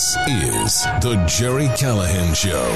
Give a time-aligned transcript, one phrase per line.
[0.00, 2.70] This is The Gerry Callahan Show.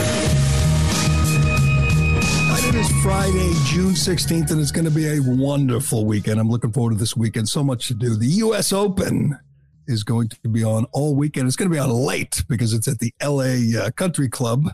[2.69, 6.39] It is Friday, June 16th, and it's going to be a wonderful weekend.
[6.39, 7.49] I'm looking forward to this weekend.
[7.49, 8.15] So much to do.
[8.15, 8.75] The U.S.
[8.75, 9.39] Open
[9.87, 11.47] is going to be on all weekend.
[11.47, 14.69] It's going to be on late because it's at the LA uh, Country Club.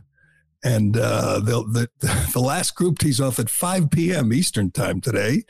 [0.64, 4.32] And uh, the, the, the last group tees off at 5 p.m.
[4.32, 5.44] Eastern time today.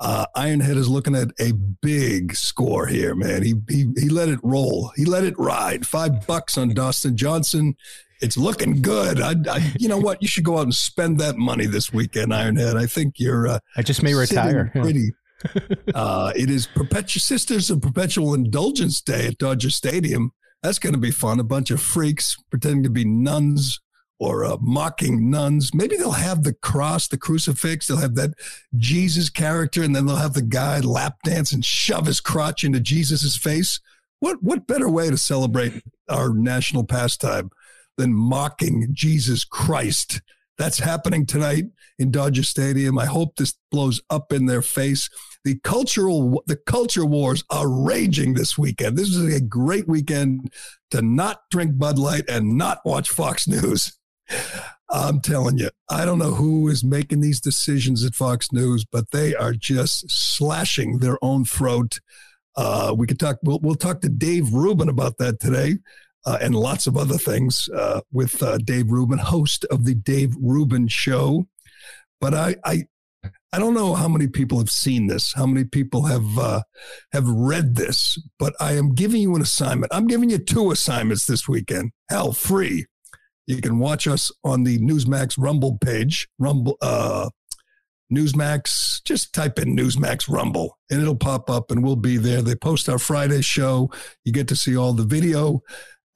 [0.00, 3.42] Uh, Ironhead is looking at a big score here, man.
[3.42, 4.90] He, he he let it roll.
[4.96, 5.86] He let it ride.
[5.86, 7.76] Five bucks on Dustin Johnson.
[8.20, 9.20] It's looking good.
[9.20, 10.20] I, I, you know what?
[10.20, 12.76] You should go out and spend that money this weekend, Ironhead.
[12.76, 13.46] I think you're.
[13.46, 14.70] Uh, I just may retire.
[14.72, 15.12] Pretty.
[15.94, 20.32] uh, it is Perpetual Sisters of Perpetual Indulgence Day at Dodger Stadium.
[20.62, 21.38] That's going to be fun.
[21.38, 23.80] A bunch of freaks pretending to be nuns
[24.24, 25.74] or uh, mocking nuns.
[25.74, 27.86] Maybe they'll have the cross, the crucifix.
[27.86, 28.30] They'll have that
[28.74, 32.80] Jesus character, and then they'll have the guy lap dance and shove his crotch into
[32.80, 33.80] Jesus's face.
[34.20, 37.50] What what better way to celebrate our national pastime
[37.98, 40.22] than mocking Jesus Christ?
[40.56, 41.64] That's happening tonight
[41.98, 42.98] in Dodger Stadium.
[42.98, 45.10] I hope this blows up in their face.
[45.44, 48.96] The cultural the culture wars are raging this weekend.
[48.96, 50.50] This is a great weekend
[50.92, 53.92] to not drink Bud Light and not watch Fox News.
[54.90, 59.10] I'm telling you, I don't know who is making these decisions at Fox News, but
[59.10, 61.98] they are just slashing their own throat.
[62.56, 63.38] Uh, we could talk.
[63.42, 65.78] We'll, we'll, talk to Dave Rubin about that today,
[66.24, 70.34] uh, and lots of other things uh, with uh, Dave Rubin, host of the Dave
[70.40, 71.48] Rubin Show.
[72.20, 72.84] But I, I,
[73.52, 76.62] I don't know how many people have seen this, how many people have uh,
[77.12, 78.16] have read this.
[78.38, 79.92] But I am giving you an assignment.
[79.92, 81.90] I'm giving you two assignments this weekend.
[82.08, 82.86] Hell, free
[83.46, 87.28] you can watch us on the Newsmax Rumble page, Rumble, uh,
[88.12, 89.02] Newsmax.
[89.04, 92.42] Just type in Newsmax Rumble and it'll pop up and we'll be there.
[92.42, 93.90] They post our Friday show.
[94.24, 95.60] You get to see all the video.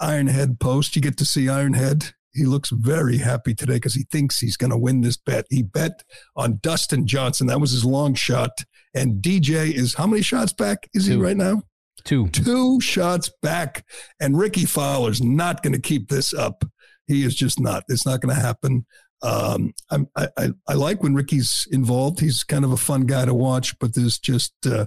[0.01, 0.97] Ironhead post.
[0.97, 2.13] You get to see Ironhead.
[2.33, 5.47] He looks very happy today because he thinks he's going to win this bet.
[5.51, 6.03] He bet
[6.37, 7.47] on Dustin Johnson.
[7.49, 8.51] That was his long shot.
[8.95, 11.13] And DJ is how many shots back is Two.
[11.13, 11.63] he right now?
[12.05, 12.29] Two.
[12.29, 13.85] Two shots back.
[14.21, 16.65] And Rickie Fowler's not going to keep this up.
[17.09, 17.85] He is just not.
[17.89, 18.87] It's not going to happen.
[19.23, 22.21] Um, I, I, I like when Rickie's involved.
[22.21, 24.87] He's kind of a fun guy to watch, but there's just uh,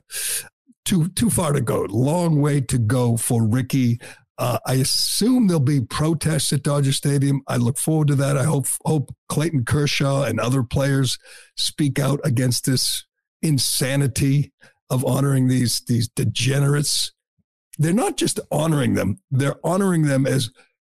[0.85, 1.85] too too far to go.
[1.89, 3.99] Long way to go for Rickie.
[4.37, 7.41] Uh, I assume there'll be protests at Dodger Stadium.
[7.47, 8.37] I look forward to that.
[8.37, 11.17] I hope hope Clayton Kershaw and other players
[11.57, 13.05] speak out against this
[13.41, 14.53] insanity
[14.89, 17.11] of honoring these these degenerates.
[17.77, 20.49] They're not just honoring them; they're honoring them as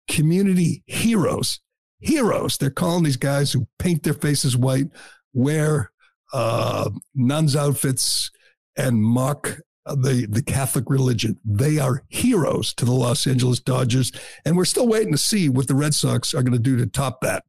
[0.09, 1.59] community heroes.
[1.99, 2.57] Heroes.
[2.57, 4.87] They're calling these guys who paint their faces white,
[5.33, 5.91] wear
[6.33, 8.31] uh, nuns' outfits,
[8.75, 11.39] and mock the, the Catholic religion.
[11.43, 14.11] They are heroes to the Los Angeles Dodgers.
[14.45, 16.85] And we're still waiting to see what the Red Sox are going to do to
[16.85, 17.43] top that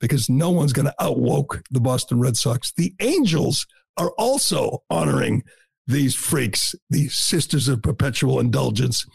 [0.00, 2.72] because no one's going to outwoke the Boston Red Sox.
[2.76, 3.66] The Angels
[3.96, 5.42] are also honoring
[5.86, 9.06] these freaks, these sisters of perpetual indulgence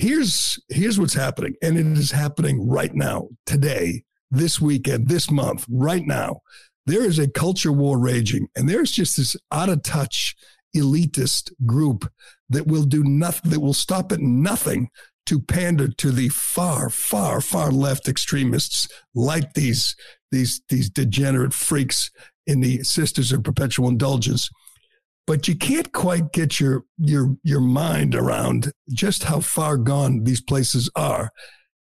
[0.00, 1.54] here's here's what's happening.
[1.62, 6.40] And it is happening right now today this weekend this month right now.
[6.86, 10.34] There is a culture war raging and there's just this out of touch
[10.74, 12.10] elitist group
[12.48, 14.88] that will do nothing that will stop at nothing
[15.26, 19.94] to pander to the far far far left extremists like these
[20.30, 22.10] these these degenerate freaks
[22.46, 24.48] in the sisters of perpetual indulgence
[25.30, 30.40] but you can't quite get your your your mind around just how far gone these
[30.40, 31.30] places are.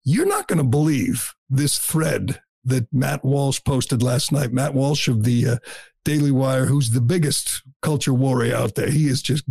[0.03, 4.51] You're not going to believe this thread that Matt Walsh posted last night.
[4.51, 5.57] Matt Walsh of the uh,
[6.03, 8.89] Daily Wire, who's the biggest culture warrior out there.
[8.89, 9.45] He is just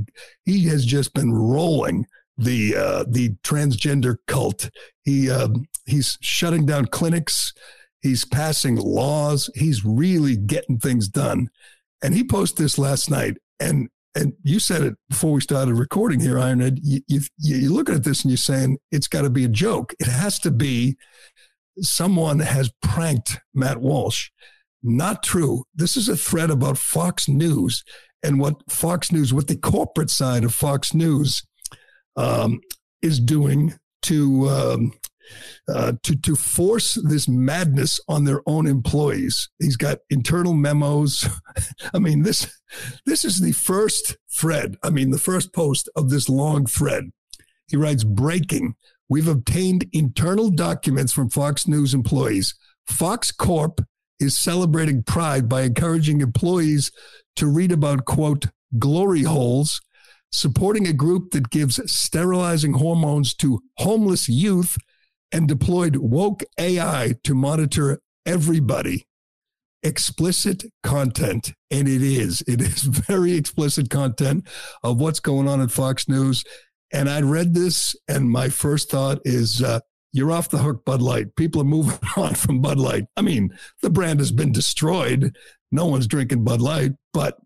[0.45, 2.05] he has just been rolling
[2.37, 4.69] the uh, the transgender cult.
[5.05, 5.49] He uh,
[5.87, 7.55] he's shutting down clinics.
[8.03, 9.49] He's passing laws.
[9.55, 11.49] He's really getting things done.
[12.03, 16.21] And he posted this last night and and you said it before we started recording
[16.21, 16.79] here, Ironhead.
[16.83, 19.93] You, you, you're looking at this and you're saying it's got to be a joke.
[20.01, 20.97] It has to be
[21.81, 24.31] someone has pranked Matt Walsh.
[24.83, 25.65] Not true.
[25.75, 27.85] This is a thread about Fox News
[28.23, 31.43] and what Fox News, what the corporate side of Fox News
[32.17, 32.61] um,
[33.03, 34.93] is doing to um,
[35.69, 39.49] uh, to to force this madness on their own employees.
[39.59, 41.29] He's got internal memos.
[41.95, 42.61] I mean this
[43.05, 44.77] this is the first thread.
[44.83, 47.11] I mean the first post of this long thread.
[47.69, 48.75] He writes breaking.
[49.09, 52.55] We've obtained internal documents from Fox News employees.
[52.87, 53.81] Fox Corp
[54.19, 56.91] is celebrating pride by encouraging employees
[57.37, 58.47] to read about quote
[58.79, 59.81] glory holes
[60.33, 64.77] supporting a group that gives sterilizing hormones to homeless youth
[65.33, 69.07] and deployed woke AI to monitor everybody.
[69.83, 72.43] Explicit content, and it is.
[72.47, 74.47] It is very explicit content
[74.83, 76.45] of what's going on at Fox News.
[76.93, 79.81] And I read this, and my first thought is, uh,
[80.13, 81.37] you're off the hook, Bud Light.
[81.37, 83.05] People are moving on from Bud Light.
[83.17, 83.51] I mean,
[83.83, 85.37] the brand has been destroyed.
[85.71, 87.37] No one's drinking Bud Light, but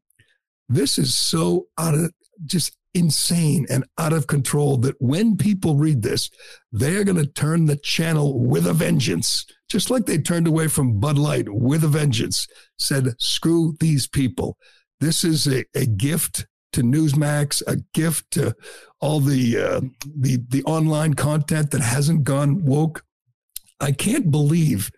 [0.69, 2.12] this is so out of
[2.47, 6.31] just insane and out of control that when people read this,
[6.73, 10.99] they're going to turn the channel with a vengeance, just like they turned away from
[10.99, 12.47] Bud Light with a vengeance,
[12.79, 14.57] said, screw these people.
[15.01, 18.55] This is a, a gift to Newsmax, a gift to
[19.01, 19.81] all the uh,
[20.17, 23.03] the the online content that hasn't gone woke.
[23.81, 24.91] I can't believe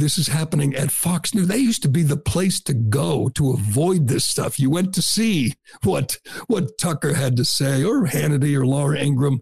[0.00, 1.46] this is happening at Fox News.
[1.46, 4.58] They used to be the place to go to avoid this stuff.
[4.58, 9.40] You went to see what what Tucker had to say, or Hannity, or Laura Ingraham.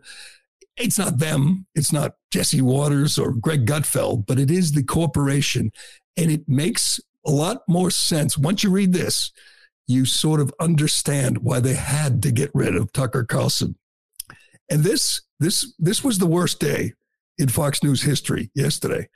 [0.77, 1.67] It's not them.
[1.75, 5.71] It's not Jesse Watters or Greg Gutfeld, but it is the corporation,
[6.17, 9.33] and it makes a lot more sense once you read this
[9.89, 13.77] you sort of understand why they had to get rid of Tucker Carlson.
[14.71, 16.93] And this this this was the worst day
[17.39, 19.09] in Fox News history yesterday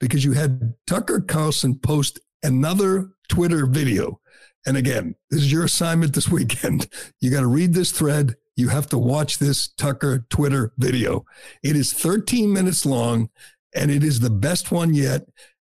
[0.00, 4.20] because you had Tucker Carlson post another Twitter video.
[4.66, 6.88] And again, this is your assignment this weekend.
[7.20, 8.34] You got to read this thread.
[8.56, 11.24] You have to watch this Tucker Twitter video.
[11.62, 13.30] It is 13 minutes long
[13.74, 15.22] and it is the best one yet.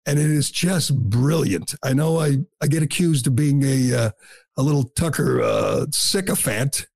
[0.05, 1.75] And it is just brilliant.
[1.83, 4.09] I know I, I get accused of being a, uh,
[4.55, 6.87] a little Tucker uh, sycophant.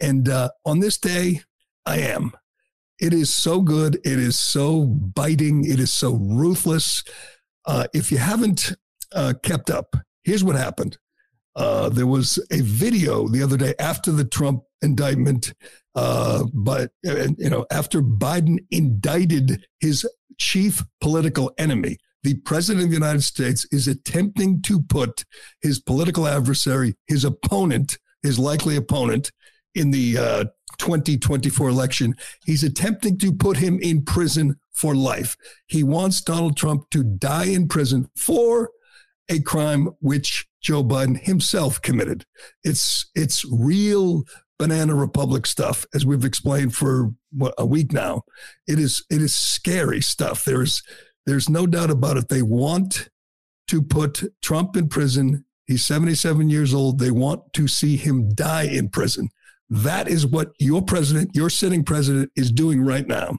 [0.00, 1.42] And uh, on this day,
[1.86, 2.32] I am.
[3.00, 3.96] It is so good.
[3.96, 5.64] It is so biting.
[5.64, 7.04] It is so ruthless.
[7.64, 8.74] Uh, if you haven't
[9.14, 10.98] uh, kept up, here's what happened.
[11.54, 15.54] Uh, there was a video the other day after the Trump indictment,
[15.94, 20.08] uh, but you know after Biden indicted his
[20.38, 25.24] chief political enemy, the president of the United States is attempting to put
[25.60, 29.32] his political adversary, his opponent, his likely opponent
[29.74, 30.44] in the uh,
[30.78, 35.36] 2024 election, he's attempting to put him in prison for life.
[35.66, 38.70] He wants Donald Trump to die in prison for
[39.28, 42.24] a crime which Joe Biden himself committed.
[42.64, 44.24] It's it's real
[44.58, 48.22] banana republic stuff as we've explained for what, a week now.
[48.66, 50.44] It is it is scary stuff.
[50.44, 50.82] There's
[51.26, 52.28] there's no doubt about it.
[52.28, 53.08] They want
[53.68, 55.44] to put Trump in prison.
[55.66, 56.98] He's 77 years old.
[56.98, 59.28] They want to see him die in prison.
[59.70, 63.36] That is what your president, your sitting president, is doing right now.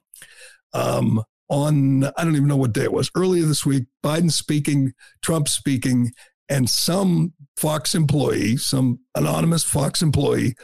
[0.74, 4.94] Um, on, I don't even know what day it was, earlier this week, Biden speaking,
[5.24, 6.12] Trump speaking,
[6.48, 10.56] and some Fox employee, some anonymous Fox employee,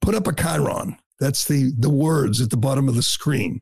[0.00, 0.96] put up a chyron.
[1.20, 3.60] That's the, the words at the bottom of the screen.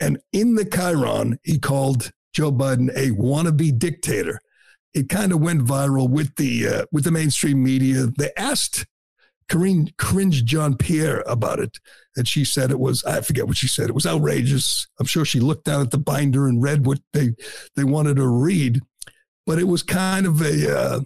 [0.00, 4.40] And in the chyron, he called Joe Biden a wannabe dictator.
[4.94, 8.06] It kind of went viral with the uh, with the mainstream media.
[8.18, 8.86] They asked
[9.48, 11.78] Karine cringed Jean Pierre about it,
[12.16, 13.88] and she said it was I forget what she said.
[13.88, 14.86] It was outrageous.
[15.00, 17.34] I'm sure she looked down at the binder and read what they
[17.74, 18.80] they wanted her to read,
[19.46, 21.00] but it was kind of a uh,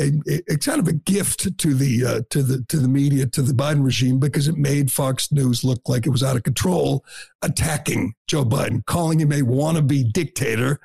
[0.00, 0.12] a,
[0.48, 3.52] a, kind of a gift to the uh, to the to the media to the
[3.52, 7.04] Biden regime because it made Fox News look like it was out of control,
[7.42, 10.78] attacking Joe Biden, calling him a wannabe dictator,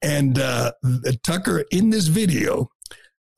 [0.00, 0.72] and uh,
[1.22, 2.70] Tucker in this video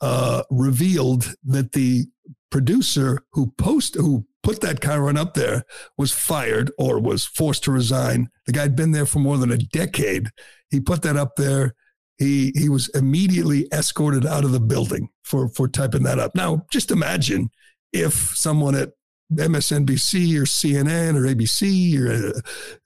[0.01, 2.07] uh, revealed that the
[2.51, 5.65] producer who post who put that chyron up there
[5.99, 8.29] was fired or was forced to resign.
[8.47, 10.31] The guy had been there for more than a decade.
[10.71, 11.75] He put that up there
[12.19, 16.35] he he was immediately escorted out of the building for for typing that up.
[16.35, 17.51] Now, just imagine
[17.93, 18.91] if someone at
[19.33, 22.41] MSNBC or CNN or ABC or uh,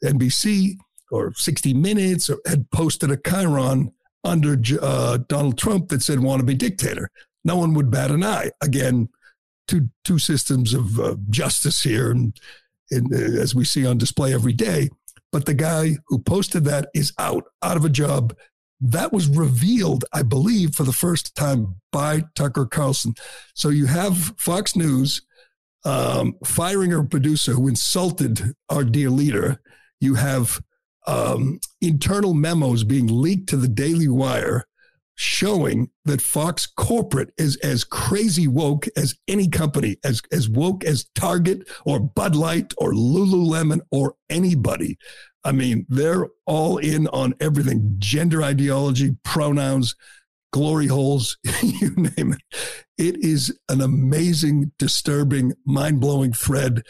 [0.04, 0.76] NBC
[1.10, 3.92] or 60 Minutes or had posted a chyron
[4.24, 7.10] under uh, Donald Trump that said "want to be dictator."
[7.44, 8.50] No one would bat an eye.
[8.60, 9.08] Again,
[9.66, 12.36] two two systems of uh, justice here, and,
[12.90, 14.90] and uh, as we see on display every day.
[15.30, 18.36] But the guy who posted that is out, out of a job,
[18.80, 23.14] that was revealed, I believe, for the first time by Tucker Carlson.
[23.54, 25.22] So you have Fox News
[25.84, 29.60] um, firing a producer who insulted our dear leader.
[30.00, 30.60] You have
[31.06, 34.66] um, internal memos being leaked to the Daily Wire
[35.14, 41.06] showing that Fox corporate is as crazy woke as any company, as, as woke as
[41.14, 44.96] Target or Bud Light or Lululemon or anybody.
[45.44, 49.94] I mean, they're all in on everything gender ideology, pronouns,
[50.52, 52.42] glory holes, you name it.
[52.96, 56.82] It is an amazing, disturbing, mind blowing thread.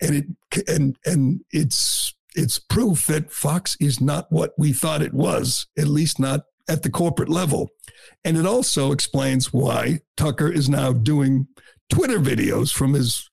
[0.00, 5.14] And it and and it's it's proof that Fox is not what we thought it
[5.14, 7.70] was, at least not at the corporate level.
[8.24, 11.46] And it also explains why Tucker is now doing
[11.90, 13.30] Twitter videos from his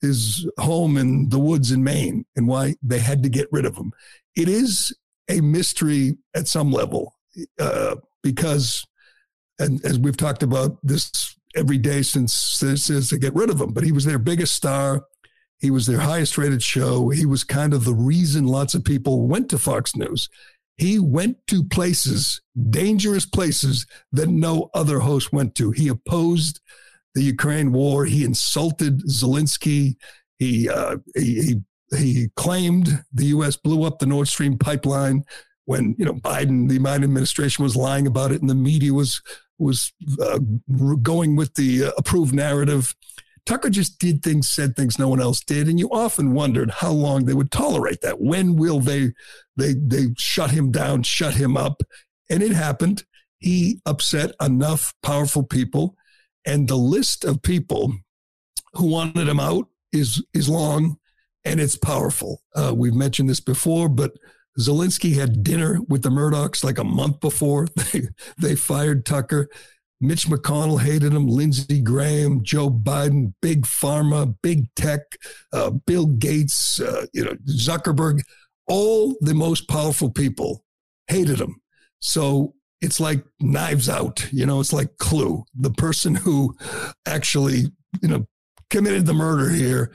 [0.00, 3.76] his home in the woods in Maine and why they had to get rid of
[3.76, 3.92] him.
[4.34, 4.92] It is
[5.30, 7.14] a mystery at some level
[7.60, 8.84] uh, because,
[9.60, 13.72] and as we've talked about this every day since since to get rid of him,
[13.72, 15.04] but he was their biggest star.
[15.62, 17.08] He was their highest rated show.
[17.08, 20.28] He was kind of the reason lots of people went to Fox News.
[20.76, 22.40] He went to places,
[22.70, 25.70] dangerous places that no other host went to.
[25.70, 26.60] He opposed
[27.14, 28.04] the Ukraine war.
[28.04, 29.94] He insulted Zelensky.
[30.40, 33.56] He, uh, he, he, he claimed the U.S.
[33.56, 35.22] blew up the Nord Stream pipeline
[35.64, 39.22] when you know Biden, the Biden administration was lying about it, and the media was
[39.58, 40.40] was uh,
[41.02, 42.96] going with the uh, approved narrative.
[43.44, 46.92] Tucker just did things, said things no one else did, and you often wondered how
[46.92, 48.20] long they would tolerate that.
[48.20, 49.12] When will they
[49.56, 51.82] they they shut him down, shut him up?
[52.30, 53.04] And it happened.
[53.38, 55.96] He upset enough powerful people,
[56.46, 57.92] and the list of people
[58.74, 60.98] who wanted him out is is long
[61.44, 62.42] and it's powerful.
[62.54, 64.12] Uh, we've mentioned this before, but
[64.58, 68.08] Zelensky had dinner with the Murdochs like a month before they
[68.38, 69.48] they fired Tucker.
[70.02, 75.00] Mitch McConnell hated him, Lindsey Graham, Joe Biden, big pharma, big tech,
[75.52, 78.20] uh, Bill Gates, uh, you know, Zuckerberg,
[78.66, 80.64] all the most powerful people
[81.06, 81.60] hated him.
[82.00, 85.44] So it's like knives out, you know, it's like clue.
[85.54, 86.56] The person who
[87.06, 87.66] actually,
[88.02, 88.26] you know,
[88.70, 89.92] committed the murder here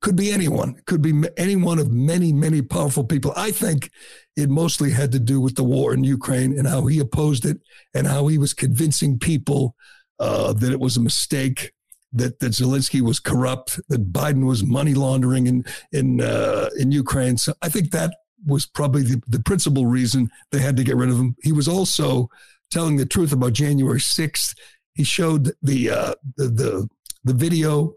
[0.00, 3.32] could be anyone, could be any one of many, many powerful people.
[3.36, 3.90] I think
[4.36, 7.58] it mostly had to do with the war in Ukraine and how he opposed it
[7.94, 9.74] and how he was convincing people
[10.20, 11.72] uh, that it was a mistake,
[12.12, 17.36] that, that Zelensky was corrupt, that Biden was money laundering in in uh, in Ukraine.
[17.36, 18.14] So I think that
[18.46, 21.34] was probably the, the principal reason they had to get rid of him.
[21.42, 22.30] He was also
[22.70, 24.54] telling the truth about January sixth.
[24.94, 26.88] He showed the uh, the, the
[27.24, 27.94] the video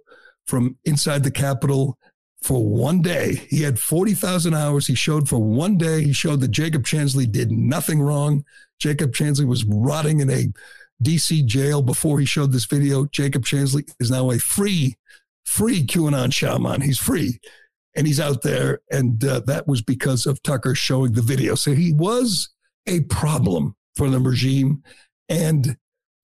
[0.47, 1.97] from inside the Capitol
[2.41, 3.35] for one day.
[3.49, 4.87] He had 40,000 hours.
[4.87, 6.03] He showed for one day.
[6.03, 8.43] He showed that Jacob Chansley did nothing wrong.
[8.79, 10.47] Jacob Chansley was rotting in a
[11.03, 13.05] DC jail before he showed this video.
[13.05, 14.95] Jacob Chansley is now a free,
[15.45, 16.81] free QAnon shaman.
[16.81, 17.39] He's free
[17.95, 18.79] and he's out there.
[18.91, 21.55] And uh, that was because of Tucker showing the video.
[21.55, 22.49] So he was
[22.87, 24.83] a problem for the regime.
[25.29, 25.77] And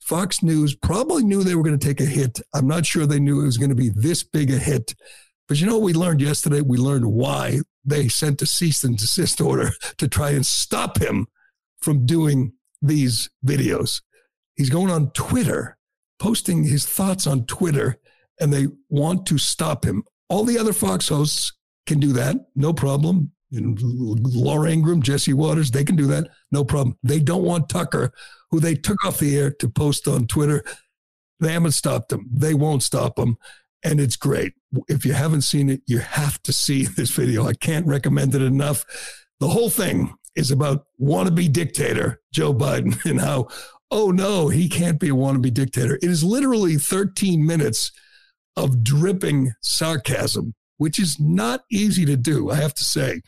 [0.08, 2.40] Fox News probably knew they were going to take a hit.
[2.54, 4.96] I'm not sure they knew it was going to be this big a hit.
[5.50, 6.62] But you know what we learned yesterday?
[6.62, 11.28] We learned why they sent a cease and desist order to try and stop him
[11.82, 14.02] from doing these videos.
[14.56, 15.78] He's going on Twitter,
[16.20, 17.98] posting his thoughts on Twitter,
[18.40, 20.04] and they want to stop him.
[20.30, 21.52] All the other Fox hosts
[21.86, 23.34] can do that, no problem.
[23.52, 26.98] Laura Ingraham, Jesse Watters, they can do that, no problem.
[27.04, 28.14] They don't want Tucker,
[28.52, 30.64] who they took off the air to post on Twitter.
[31.40, 32.28] They haven't stopped them.
[32.32, 33.38] They won't stop them.
[33.84, 34.54] And it's great.
[34.88, 37.48] If you haven't seen it, you have to see this video.
[37.48, 38.86] I can't recommend it enough.
[39.40, 43.48] The whole thing is about wannabe dictator Joe Biden and how,
[43.92, 45.96] oh no, he can't be a wannabe dictator.
[45.96, 47.92] It is literally 13 minutes
[48.56, 52.50] of dripping sarcasm which is not easy to do.
[52.50, 53.22] I have to say,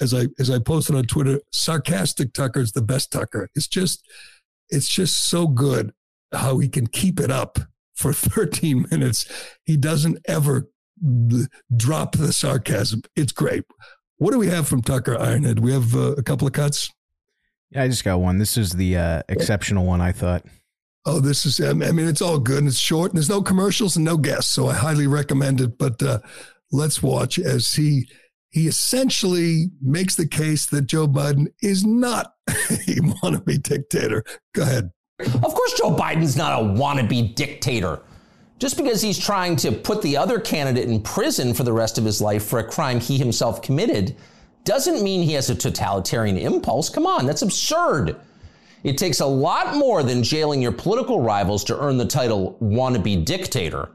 [0.00, 3.48] as I as I posted on Twitter, sarcastic Tucker is the best Tucker.
[3.54, 4.04] It's just
[4.72, 5.92] it's just so good
[6.32, 7.58] how he can keep it up
[7.94, 9.26] for 13 minutes.
[9.64, 10.68] He doesn't ever
[11.76, 13.02] drop the sarcasm.
[13.16, 13.64] It's great.
[14.16, 15.60] What do we have from Tucker Ironhead?
[15.60, 16.90] We have uh, a couple of cuts.
[17.70, 18.38] Yeah, I just got one.
[18.38, 20.00] This is the uh, exceptional one.
[20.00, 20.44] I thought.
[21.04, 21.60] Oh, this is.
[21.60, 23.10] I mean, it's all good and it's short.
[23.10, 25.78] And there's no commercials and no guests, so I highly recommend it.
[25.78, 26.20] But uh,
[26.70, 28.06] let's watch as he
[28.52, 34.22] he essentially makes the case that Joe Biden is not a wannabe dictator.
[34.54, 34.92] Go ahead.
[35.18, 38.02] Of course, Joe Biden's not a wannabe dictator.
[38.58, 42.04] Just because he's trying to put the other candidate in prison for the rest of
[42.04, 44.16] his life for a crime he himself committed
[44.64, 46.90] doesn't mean he has a totalitarian impulse.
[46.90, 48.16] Come on, that's absurd.
[48.84, 53.24] It takes a lot more than jailing your political rivals to earn the title wannabe
[53.24, 53.92] dictator.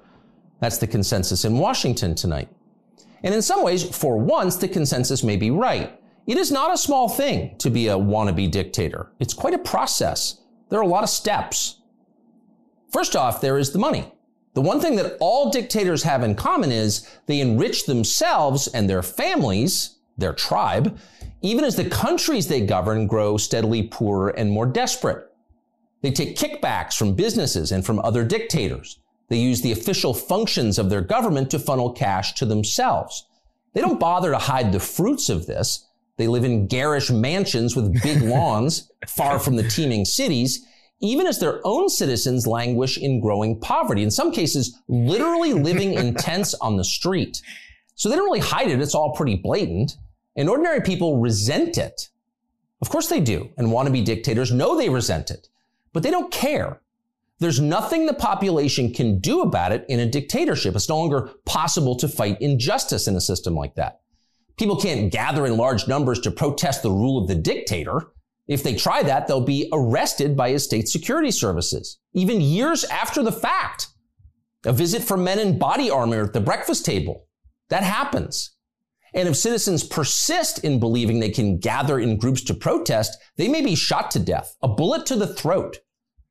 [0.59, 2.49] That's the consensus in Washington tonight.
[3.23, 5.99] And in some ways, for once, the consensus may be right.
[6.27, 9.11] It is not a small thing to be a wannabe dictator.
[9.19, 10.41] It's quite a process.
[10.69, 11.81] There are a lot of steps.
[12.91, 14.11] First off, there is the money.
[14.53, 19.03] The one thing that all dictators have in common is they enrich themselves and their
[19.03, 20.97] families, their tribe,
[21.41, 25.31] even as the countries they govern grow steadily poorer and more desperate.
[26.01, 28.99] They take kickbacks from businesses and from other dictators.
[29.29, 33.27] They use the official functions of their government to funnel cash to themselves.
[33.73, 35.85] They don't bother to hide the fruits of this.
[36.17, 40.65] They live in garish mansions with big lawns, far from the teeming cities,
[40.99, 44.01] even as their own citizens languish in growing poverty.
[44.01, 47.41] In some cases, literally living in tents on the street.
[47.95, 48.81] So they don't really hide it.
[48.81, 49.93] It's all pretty blatant.
[50.35, 52.09] And ordinary people resent it.
[52.81, 53.49] Of course they do.
[53.57, 55.49] And wannabe dictators know they resent it,
[55.93, 56.81] but they don't care.
[57.39, 60.75] There's nothing the population can do about it in a dictatorship.
[60.75, 63.99] It's no longer possible to fight injustice in a system like that.
[64.57, 68.11] People can't gather in large numbers to protest the rule of the dictator.
[68.47, 73.21] If they try that, they'll be arrested by his state security services, even years after
[73.21, 73.87] the fact.
[74.65, 77.27] A visit from men in body armor at the breakfast table.
[77.69, 78.55] That happens.
[79.13, 83.61] And if citizens persist in believing they can gather in groups to protest, they may
[83.61, 85.77] be shot to death, a bullet to the throat.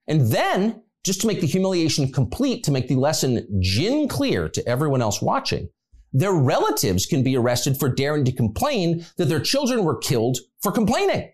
[0.08, 4.68] And then, just to make the humiliation complete, to make the lesson gin clear to
[4.68, 5.68] everyone else watching,
[6.12, 10.72] their relatives can be arrested for daring to complain that their children were killed for
[10.72, 11.30] complaining.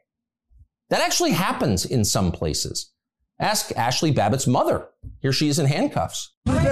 [0.90, 2.92] That actually happens in some places.
[3.40, 4.88] Ask Ashley Babbitt's mother.
[5.20, 6.34] Here she is in handcuffs.
[6.46, 6.68] You murdered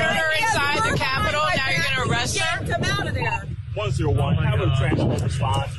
[0.00, 2.66] her inside the Capitol, now you're going to arrest her?
[2.66, 3.46] Come out of there.
[3.76, 5.76] 101, have a transport response.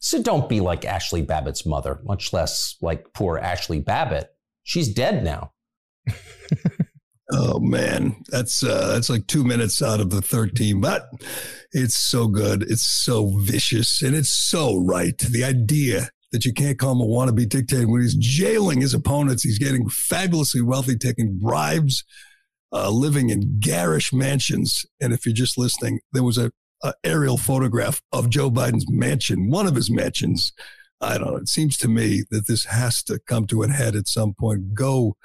[0.00, 4.30] So don't be like Ashley Babbitt's mother, much less like poor Ashley Babbitt.
[4.64, 5.52] She's dead now.
[7.30, 11.10] Oh man, that's uh, that's like two minutes out of the thirteen, but
[11.72, 12.62] it's so good.
[12.62, 15.16] It's so vicious, and it's so right.
[15.18, 19.42] The idea that you can't call him a wannabe dictator when he's jailing his opponents,
[19.42, 22.02] he's getting fabulously wealthy, taking bribes,
[22.72, 24.84] uh, living in garish mansions.
[25.00, 26.50] And if you're just listening, there was a,
[26.82, 30.52] a aerial photograph of Joe Biden's mansion, one of his mansions.
[31.00, 31.36] I don't know.
[31.36, 34.74] It seems to me that this has to come to a head at some point.
[34.74, 35.16] Go,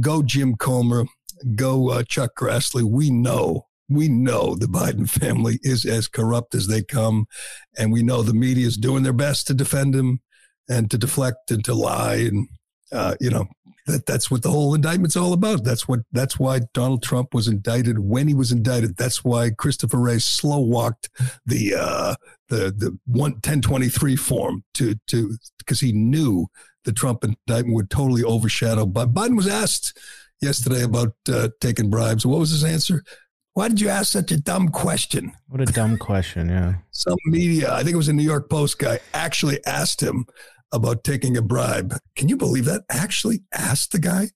[0.00, 1.06] go, Jim Comer
[1.54, 2.82] go uh, Chuck Grassley.
[2.82, 7.26] We know, we know the Biden family is as corrupt as they come.
[7.78, 10.20] And we know the media is doing their best to defend him
[10.68, 12.16] and to deflect and to lie.
[12.16, 12.48] And,
[12.90, 13.46] uh, you know,
[13.86, 15.64] that that's what the whole indictment's all about.
[15.64, 18.96] That's what, that's why Donald Trump was indicted when he was indicted.
[18.96, 21.10] That's why Christopher Wray slow walked
[21.46, 22.14] the, uh,
[22.48, 26.46] the, the one, 1023 form to, to, because he knew
[26.84, 28.86] the Trump indictment would totally overshadow.
[28.86, 29.98] But Biden was asked,
[30.42, 32.26] yesterday about uh, taking bribes.
[32.26, 33.02] What was his answer?
[33.54, 35.32] Why did you ask such a dumb question?
[35.48, 36.74] What a dumb question, yeah.
[36.90, 40.26] Some media, I think it was a New York Post guy, actually asked him
[40.72, 41.96] about taking a bribe.
[42.16, 42.82] Can you believe that?
[42.90, 44.30] Actually asked the guy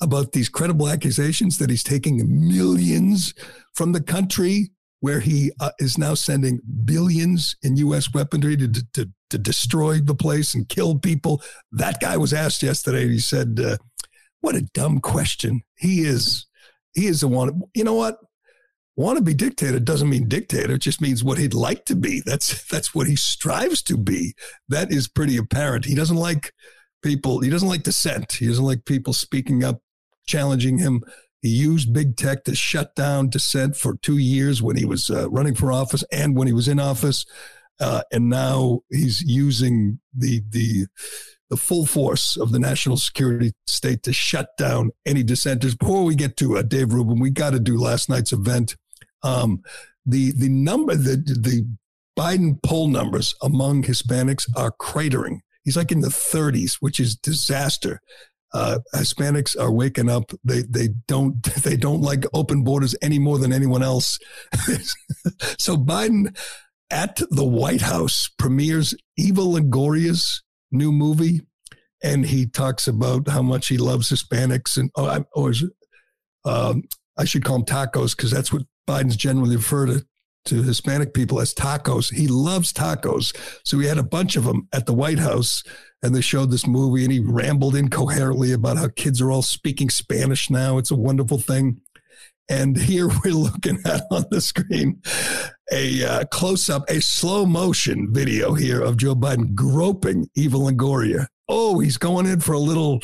[0.00, 3.34] about these credible accusations that he's taking millions
[3.74, 8.12] from the country where he uh, is now sending billions in U.S.
[8.12, 11.42] weaponry to, to, to destroy the place and kill people.
[11.72, 13.08] That guy was asked yesterday.
[13.08, 13.76] He said, uh,
[14.40, 15.62] what a dumb question.
[15.78, 16.46] He is,
[16.94, 17.62] he is the one.
[17.74, 18.18] You know what?
[19.00, 20.74] Want to be dictator doesn't mean dictator.
[20.74, 22.20] It just means what he'd like to be.
[22.26, 24.34] That's that's what he strives to be.
[24.68, 25.86] That is pretty apparent.
[25.86, 26.52] He doesn't like
[27.02, 27.40] people.
[27.40, 28.32] He doesn't like dissent.
[28.32, 29.80] He doesn't like people speaking up,
[30.26, 31.02] challenging him.
[31.40, 35.30] He used big tech to shut down dissent for two years when he was uh,
[35.30, 37.24] running for office and when he was in office,
[37.80, 40.88] uh, and now he's using the the
[41.48, 45.74] the full force of the national security state to shut down any dissenters.
[45.74, 48.76] Before we get to uh, Dave Rubin, we got to do last night's event.
[49.22, 49.62] Um,
[50.06, 51.66] the the number the the
[52.18, 55.40] Biden poll numbers among Hispanics are cratering.
[55.62, 58.00] He's like in the 30s, which is disaster.
[58.52, 60.32] Uh, Hispanics are waking up.
[60.42, 64.18] They they don't they don't like open borders any more than anyone else.
[65.58, 66.36] so Biden
[66.90, 71.42] at the White House premieres Eva Longoria's new movie,
[72.02, 75.52] and he talks about how much he loves Hispanics and oh, or
[76.44, 76.82] um,
[77.16, 80.04] I should call them tacos because that's what Biden's generally refer to
[80.46, 82.14] to Hispanic people as tacos.
[82.14, 85.62] He loves tacos, so he had a bunch of them at the White House,
[86.02, 89.90] and they showed this movie, and he rambled incoherently about how kids are all speaking
[89.90, 90.78] Spanish now.
[90.78, 91.82] It's a wonderful thing.
[92.48, 95.02] And here we're looking at on the screen
[95.70, 101.26] a uh, close up, a slow motion video here of Joe Biden groping Eva Longoria.
[101.48, 103.00] Oh, he's going in for a little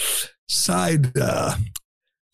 [0.49, 1.57] side uh,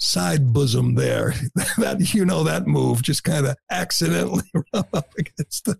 [0.02, 1.34] side bosom there.
[1.78, 5.78] that you know that move, just kind of accidentally rub up against the,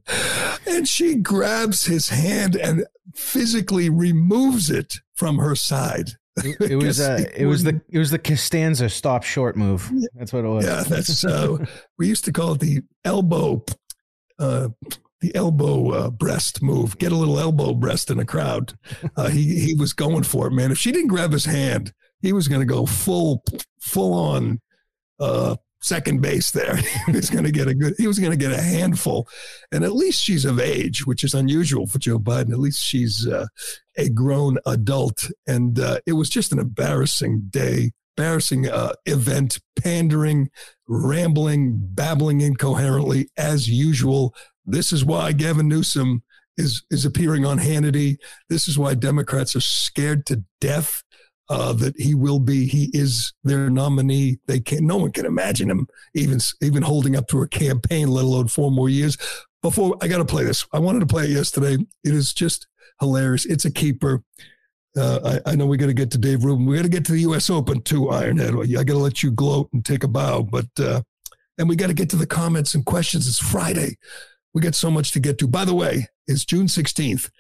[0.67, 6.11] and she grabs his hand and physically removes it from her side.
[6.37, 9.91] It, it was uh, it was the it was the Costanza stop short move.
[10.15, 10.65] That's what it was.
[10.65, 11.59] Yeah, that's uh,
[11.99, 13.65] we used to call it the elbow
[14.39, 14.69] uh,
[15.21, 16.99] the elbow uh, breast move.
[16.99, 18.75] Get a little elbow breast in a crowd.
[19.17, 20.73] Uh, he he was going for it, man.
[20.73, 23.45] If she didn't grab his hand, he was going to go full
[23.81, 24.61] full on
[25.21, 26.77] uh, second base there.
[27.07, 27.95] he was going to get a good.
[27.99, 29.29] He was going to get a handful,
[29.71, 32.53] and at least she's of age, which is unusual for Joe Biden.
[32.53, 33.47] At least she's uh,
[33.97, 37.93] a grown adult, and uh, it was just an embarrassing day.
[38.17, 40.51] Embarrassing uh, event, pandering,
[40.87, 44.35] rambling, babbling incoherently as usual.
[44.67, 46.23] This is why Gavin Newsom
[46.59, 48.17] is is appearing on Hannity.
[48.51, 51.03] This is why Democrats are scared to death
[51.48, 52.66] uh, that he will be.
[52.66, 54.38] He is their nominee.
[54.46, 54.87] They can.
[54.87, 58.70] No one can imagine him even even holding up to a campaign, let alone four
[58.70, 59.16] more years.
[59.62, 60.66] Before I got to play this.
[60.72, 61.74] I wanted to play it yesterday.
[61.74, 62.66] It is just
[63.00, 63.46] hilarious.
[63.46, 64.22] It's a keeper.
[64.96, 66.66] Uh, I, I, know we got to get to Dave Rubin.
[66.66, 67.48] We got to get to the U.S.
[67.48, 68.78] Open too, Ironhead.
[68.78, 71.00] I got to let you gloat and take a bow, but uh,
[71.59, 73.26] and we got to get to the comments and questions.
[73.26, 73.96] It's Friday.
[74.52, 75.46] We got so much to get to.
[75.46, 77.31] By the way, it's June 16th.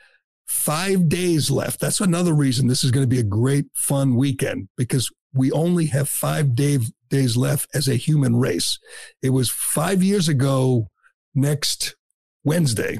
[0.46, 1.80] Five days left.
[1.80, 5.86] That's another reason this is going to be a great, fun weekend because we only
[5.86, 6.78] have five day,
[7.08, 8.78] days left as a human race.
[9.22, 10.88] It was five years ago,
[11.34, 11.96] next
[12.44, 12.98] Wednesday,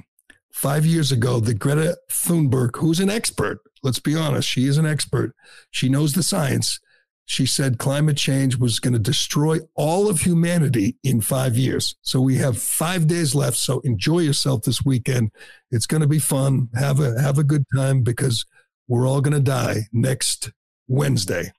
[0.50, 4.86] five years ago, that Greta Thunberg, who's an expert, let's be honest, she is an
[4.86, 5.34] expert,
[5.70, 6.80] she knows the science
[7.26, 11.96] she said climate change was going to destroy all of humanity in five years.
[12.02, 13.56] So we have five days left.
[13.56, 15.30] So enjoy yourself this weekend.
[15.70, 16.68] It's going to be fun.
[16.74, 18.44] Have a have a good time because
[18.88, 20.50] we're all going to die next
[20.88, 21.52] Wednesday.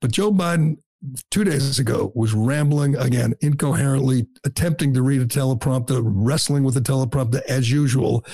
[0.00, 0.78] But Joe Biden
[1.30, 6.80] two days ago was rambling again, incoherently, attempting to read a teleprompter, wrestling with the
[6.80, 8.24] teleprompter as usual,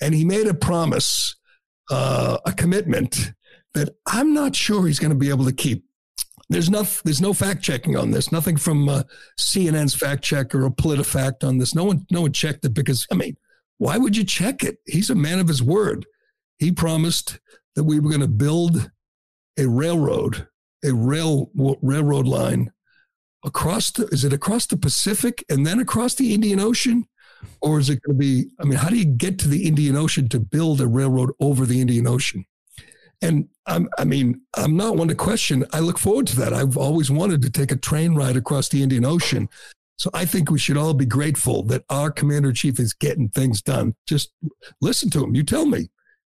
[0.00, 1.36] and he made a promise,
[1.90, 3.32] uh, a commitment
[3.74, 5.85] that I'm not sure he's going to be able to keep.
[6.48, 8.30] There's no there's no fact checking on this.
[8.30, 9.02] Nothing from uh,
[9.38, 11.74] CNN's fact checker or PolitiFact on this.
[11.74, 13.36] No one no one checked it because I mean,
[13.78, 14.78] why would you check it?
[14.86, 16.06] He's a man of his word.
[16.58, 17.40] He promised
[17.74, 18.90] that we were going to build
[19.58, 20.46] a railroad,
[20.84, 22.72] a rail railroad line
[23.44, 27.06] across the is it across the Pacific and then across the Indian Ocean?
[27.60, 28.46] Or is it going to be?
[28.60, 31.66] I mean, how do you get to the Indian Ocean to build a railroad over
[31.66, 32.46] the Indian Ocean?
[33.22, 35.64] And I'm, I mean, I'm not one to question.
[35.72, 36.52] I look forward to that.
[36.52, 39.48] I've always wanted to take a train ride across the Indian Ocean.
[39.98, 43.30] So I think we should all be grateful that our commander in chief is getting
[43.30, 43.94] things done.
[44.06, 44.32] Just
[44.80, 45.34] listen to him.
[45.34, 45.88] You tell me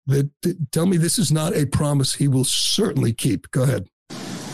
[0.06, 0.30] that,
[0.70, 3.50] tell me this is not a promise he will certainly keep.
[3.50, 3.88] Go ahead.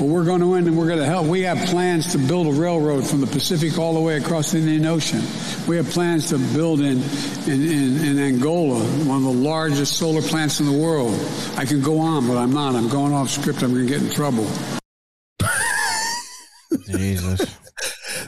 [0.01, 1.29] Well, we're going to win and we're going to help.
[1.29, 4.59] We have plans to build a railroad from the Pacific all the way across the
[4.59, 5.23] Indian Ocean.
[5.69, 7.01] We have plans to build in,
[7.47, 11.15] in, in, in Angola, one of the largest solar plants in the world.
[11.57, 12.75] I can go on, but I'm not.
[12.75, 13.63] I'm going off script.
[13.63, 14.49] I'm going to get in trouble.
[16.87, 17.57] Jesus.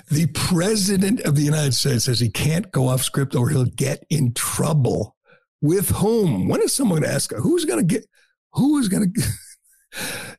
[0.08, 4.04] The president of the United States says he can't go off script or he'll get
[4.08, 5.16] in trouble.
[5.60, 6.46] With whom?
[6.46, 8.06] When is someone going to ask who's going to get,
[8.52, 9.22] who is going to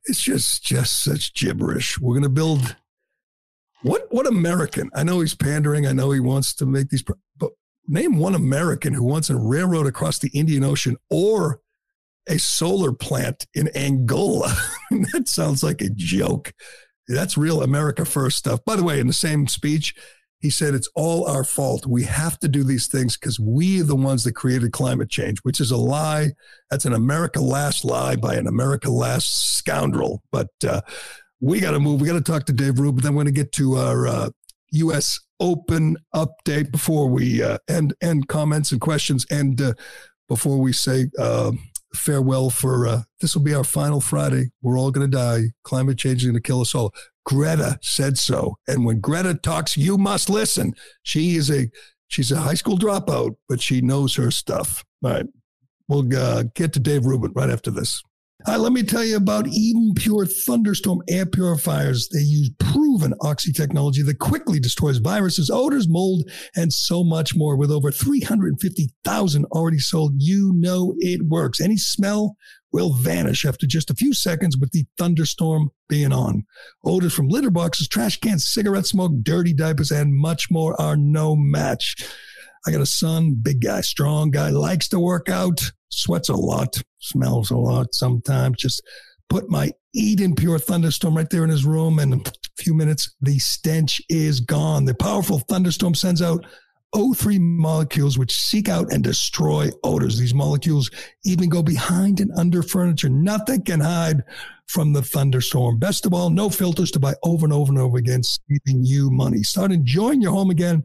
[0.06, 2.00] it's just just such gibberish.
[2.00, 2.76] We're going to build
[3.84, 4.89] what what American?
[4.93, 5.86] I know he's pandering.
[5.86, 7.04] I know he wants to make these,
[7.38, 7.52] but
[7.88, 11.62] name one American who wants a railroad across the Indian Ocean or
[12.28, 14.54] a solar plant in Angola.
[15.13, 16.54] that sounds like a joke.
[17.08, 18.65] That's real America first stuff.
[18.65, 19.96] By the way, in the same speech,
[20.39, 21.86] he said it's all our fault.
[21.86, 25.39] We have to do these things because we are the ones that created climate change,
[25.39, 26.30] which is a lie.
[26.69, 30.21] That's an America last lie by an America last scoundrel.
[30.32, 30.82] But uh,
[31.39, 32.02] we got to move.
[32.02, 33.04] We got to talk to Dave Rubin.
[33.04, 34.30] Then we're going to get to our uh,
[34.71, 35.19] U.S.
[35.39, 39.73] Open update before we uh, end end comments and questions, and uh,
[40.28, 41.52] before we say uh,
[41.93, 44.52] farewell for uh, this will be our final Friday.
[44.62, 45.52] We're all going to die.
[45.63, 46.93] Climate change is going to kill us all.
[47.28, 48.58] Greta said so.
[48.70, 50.74] And when Greta talks, you must listen.
[51.04, 51.70] She is a
[52.08, 54.86] she's a high school dropout, but she knows her stuff.
[55.04, 55.26] All right.
[55.90, 58.02] We'll uh, get to Dave Rubin right after this.
[58.46, 62.08] Hi, let me tell you about Eden Pure Thunderstorm air purifiers.
[62.08, 67.58] They use proven oxy technology that quickly destroys viruses, odors, mold, and so much more.
[67.58, 71.60] With over 350,000 already sold, you know it works.
[71.60, 72.38] Any smell
[72.71, 76.45] will vanish after just a few seconds with the thunderstorm being on.
[76.84, 81.36] Odors from litter boxes, trash cans, cigarette smoke, dirty diapers, and much more are no
[81.36, 81.95] match.
[82.65, 86.82] I got a son, big guy, strong guy, likes to work out, sweats a lot,
[86.99, 88.58] smells a lot sometimes.
[88.58, 88.82] Just
[89.30, 93.15] put my Eden Pure Thunderstorm right there in his room, and in a few minutes,
[93.21, 94.86] the stench is gone.
[94.86, 96.45] The powerful thunderstorm sends out
[96.95, 100.17] O3 molecules which seek out and destroy odors.
[100.17, 100.89] These molecules
[101.26, 103.10] even go behind and under furniture.
[103.10, 104.23] Nothing can hide
[104.67, 105.80] from the thunderstorm.
[105.80, 109.10] Best of all, no filters to buy over and over and over again, saving you
[109.10, 109.43] money.
[109.43, 110.84] Start enjoying your home again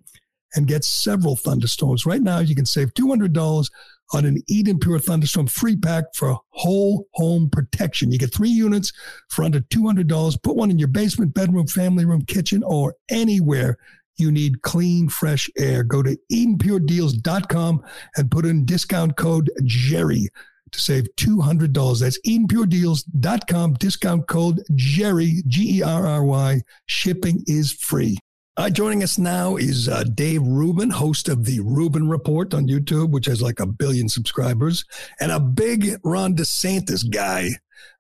[0.55, 2.07] and get several thunderstorms.
[2.07, 3.67] Right now, you can save $200
[4.13, 8.13] on an Eden Pure Thunderstorm free pack for whole home protection.
[8.13, 8.93] You get three units
[9.31, 10.43] for under $200.
[10.43, 13.79] Put one in your basement, bedroom, family room, kitchen, or anywhere
[14.17, 15.83] you need clean, fresh air.
[15.83, 17.83] Go to EdenPureDeals.com
[18.17, 20.29] and put in discount code Gerry
[20.73, 22.01] to save $200.
[22.01, 26.61] That's EdenPureDeals.com, discount code Gerry, G E R R Y.
[26.87, 28.19] Shipping is free.
[28.59, 33.11] Uh, joining us now is uh, Dave Rubin, host of the Rubin Report on YouTube,
[33.11, 34.85] which has like a billion subscribers,
[35.21, 37.51] and a big Ron DeSantis guy.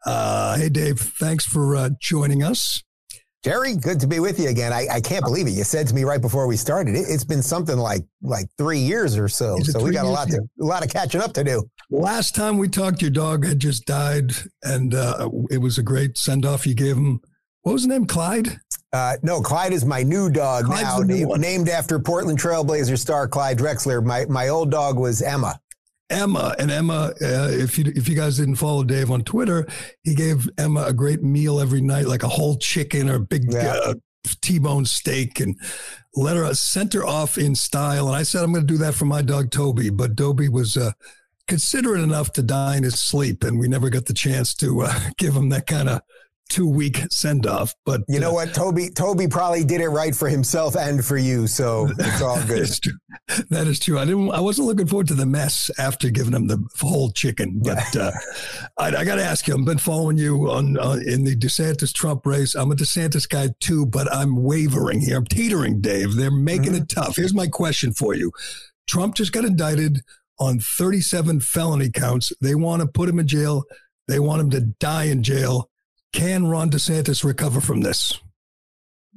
[0.04, 2.82] Uh, hey, Dave, thanks for uh, joining us.
[3.42, 4.72] Gerry, good to be with you again.
[4.72, 5.50] I, I can't believe it.
[5.50, 8.78] You said to me right before we started, it, has been something like like three
[8.78, 9.58] years or so.
[9.58, 11.68] So we got a lot to a lot of catching up to do.
[11.90, 14.30] Last time we talked, your dog had just died,
[14.62, 17.20] and uh, it was a great send off you gave him.
[17.62, 18.06] What was the name?
[18.06, 18.60] Clyde.
[18.92, 23.26] Uh, no, Clyde is my new dog Clyde's now, named, named after Portland Trailblazer star
[23.26, 24.04] Clyde Drexler.
[24.04, 25.58] My my old dog was Emma.
[26.12, 29.66] Emma and Emma, uh, if you if you guys didn't follow Dave on Twitter,
[30.04, 33.52] he gave Emma a great meal every night, like a whole chicken or a big
[33.52, 33.76] yeah.
[33.84, 33.94] uh,
[34.42, 35.56] T-bone steak, and
[36.14, 38.06] let her sent her off in style.
[38.08, 40.76] And I said I'm going to do that for my dog Toby, but Toby was
[40.76, 40.92] uh,
[41.48, 45.00] considerate enough to die in his sleep, and we never got the chance to uh,
[45.18, 46.02] give him that kind of
[46.52, 47.74] two week send off.
[47.86, 51.16] But you know uh, what, Toby, Toby probably did it right for himself and for
[51.16, 52.48] you, so it's all good.
[52.48, 52.92] that, is true.
[53.48, 53.98] that is true.
[53.98, 54.30] I didn't.
[54.30, 57.60] I wasn't looking forward to the mess after giving him the whole chicken.
[57.62, 58.12] But uh,
[58.78, 59.54] I, I got to ask you.
[59.54, 62.54] I've been following you on uh, in the DeSantis Trump race.
[62.54, 65.16] I'm a DeSantis guy too, but I'm wavering here.
[65.16, 66.14] I'm teetering, Dave.
[66.14, 66.82] They're making mm-hmm.
[66.82, 67.16] it tough.
[67.16, 68.30] Here's my question for you:
[68.86, 70.00] Trump just got indicted
[70.38, 72.32] on 37 felony counts.
[72.40, 73.64] They want to put him in jail.
[74.08, 75.70] They want him to die in jail.
[76.12, 78.18] Can Ron DeSantis recover from this?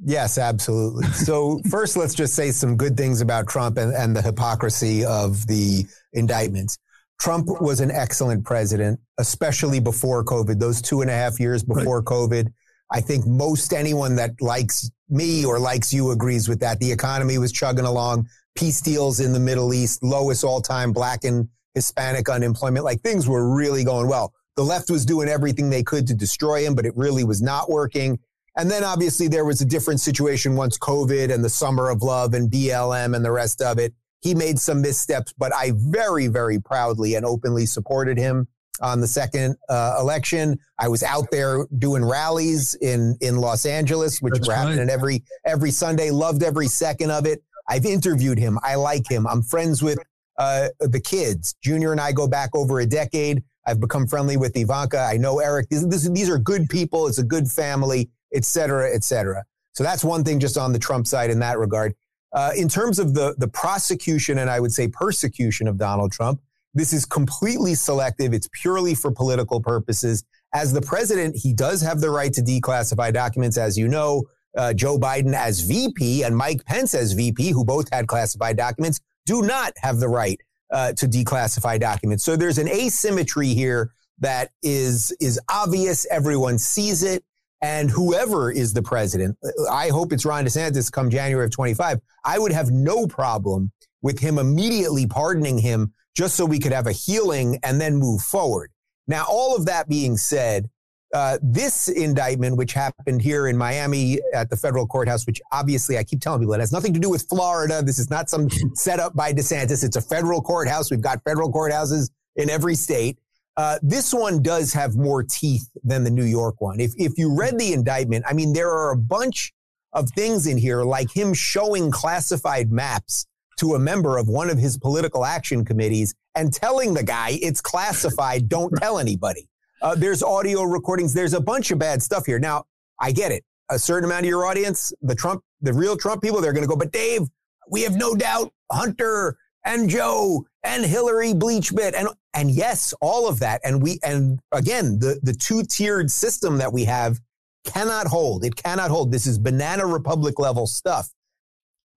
[0.02, 1.06] Yes, absolutely.
[1.08, 5.46] So, first, let's just say some good things about Trump and, and the hypocrisy of
[5.46, 6.78] the indictments.
[7.18, 11.98] Trump was an excellent president, especially before COVID, those two and a half years before
[11.98, 12.04] right.
[12.04, 12.52] COVID.
[12.92, 16.78] I think most anyone that likes me or likes you agrees with that.
[16.78, 21.24] The economy was chugging along, peace deals in the Middle East, lowest all time black
[21.24, 22.84] and Hispanic unemployment.
[22.84, 24.32] Like things were really going well.
[24.56, 27.70] The left was doing everything they could to destroy him, but it really was not
[27.70, 28.18] working.
[28.56, 32.32] And then obviously there was a different situation once COVID and the summer of love
[32.32, 33.92] and BLM and the rest of it.
[34.22, 38.48] He made some missteps, but I very, very proudly and openly supported him
[38.80, 40.58] on the second uh, election.
[40.78, 44.90] I was out there doing rallies in in Los Angeles, which That's were happening right.
[44.90, 46.10] every every Sunday.
[46.10, 47.42] Loved every second of it.
[47.68, 48.58] I've interviewed him.
[48.62, 49.26] I like him.
[49.26, 49.98] I'm friends with
[50.38, 51.54] uh, the kids.
[51.62, 53.42] Junior and I go back over a decade.
[53.66, 54.98] I've become friendly with Ivanka.
[54.98, 55.68] I know Eric.
[55.68, 57.08] These, this, these are good people.
[57.08, 59.44] It's a good family, et cetera, et cetera.
[59.72, 61.94] So that's one thing just on the Trump side in that regard.
[62.32, 66.40] Uh, in terms of the, the prosecution and I would say persecution of Donald Trump,
[66.74, 68.34] this is completely selective.
[68.34, 70.24] It's purely for political purposes.
[70.54, 74.24] As the president, he does have the right to declassify documents, as you know.
[74.56, 79.00] Uh, Joe Biden as VP and Mike Pence as VP, who both had classified documents,
[79.26, 82.24] do not have the right uh, to declassify documents.
[82.24, 86.06] So there's an asymmetry here that is is obvious.
[86.10, 87.24] Everyone sees it.
[87.62, 89.38] And whoever is the president,
[89.70, 91.98] I hope it's Ron DeSantis come January of 25.
[92.24, 96.86] I would have no problem with him immediately pardoning him just so we could have
[96.86, 98.70] a healing and then move forward.
[99.08, 100.68] Now, all of that being said,
[101.16, 106.04] uh, this indictment, which happened here in Miami at the federal courthouse, which obviously I
[106.04, 107.82] keep telling people it has nothing to do with Florida.
[107.82, 109.82] This is not some setup by DeSantis.
[109.82, 110.90] It's a federal courthouse.
[110.90, 113.16] We've got federal courthouses in every state.
[113.56, 116.80] Uh, this one does have more teeth than the New York one.
[116.80, 119.54] If if you read the indictment, I mean, there are a bunch
[119.94, 123.24] of things in here, like him showing classified maps
[123.56, 127.62] to a member of one of his political action committees and telling the guy it's
[127.62, 129.48] classified, don't tell anybody.
[129.82, 131.12] Uh, there's audio recordings.
[131.12, 132.38] There's a bunch of bad stuff here.
[132.38, 132.64] Now,
[133.00, 133.44] I get it.
[133.70, 136.68] A certain amount of your audience, the Trump, the real Trump people, they're going to
[136.68, 137.22] go, but Dave,
[137.68, 143.40] we have no doubt Hunter and Joe and Hillary BleachBit and and yes, all of
[143.40, 143.60] that.
[143.64, 147.18] And we and again, the the two tiered system that we have
[147.64, 148.44] cannot hold.
[148.44, 149.10] It cannot hold.
[149.10, 151.10] This is banana republic level stuff.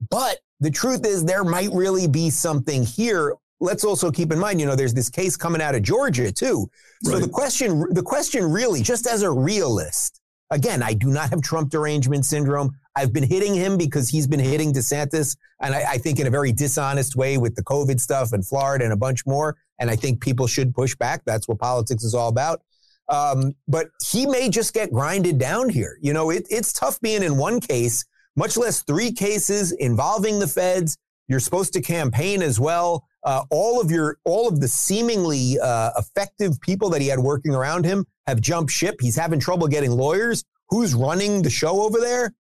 [0.10, 4.60] But the truth is, there might really be something here let's also keep in mind,
[4.60, 6.70] you know, there's this case coming out of Georgia too.
[7.04, 7.22] So right.
[7.22, 11.70] the question, the question really, just as a realist, again, I do not have Trump
[11.70, 12.72] derangement syndrome.
[12.96, 16.30] I've been hitting him because he's been hitting DeSantis, and I, I, think in a
[16.30, 19.58] very dishonest way with the COVID stuff and Florida and a bunch more.
[19.80, 21.22] And I think people should push back.
[21.26, 22.62] That's what politics is all about.
[23.08, 25.98] Um, but he may just get grinded down here.
[26.02, 30.48] You know, it, it's tough being in one case, much less three cases involving the
[30.48, 30.98] feds.
[31.28, 33.06] You're supposed to campaign as well.
[33.24, 37.54] Uh, all of your, all of the seemingly uh, effective people that he had working
[37.54, 38.96] around him have jumped ship.
[39.02, 40.44] He's having trouble getting lawyers.
[40.70, 42.34] Who's running the show over there?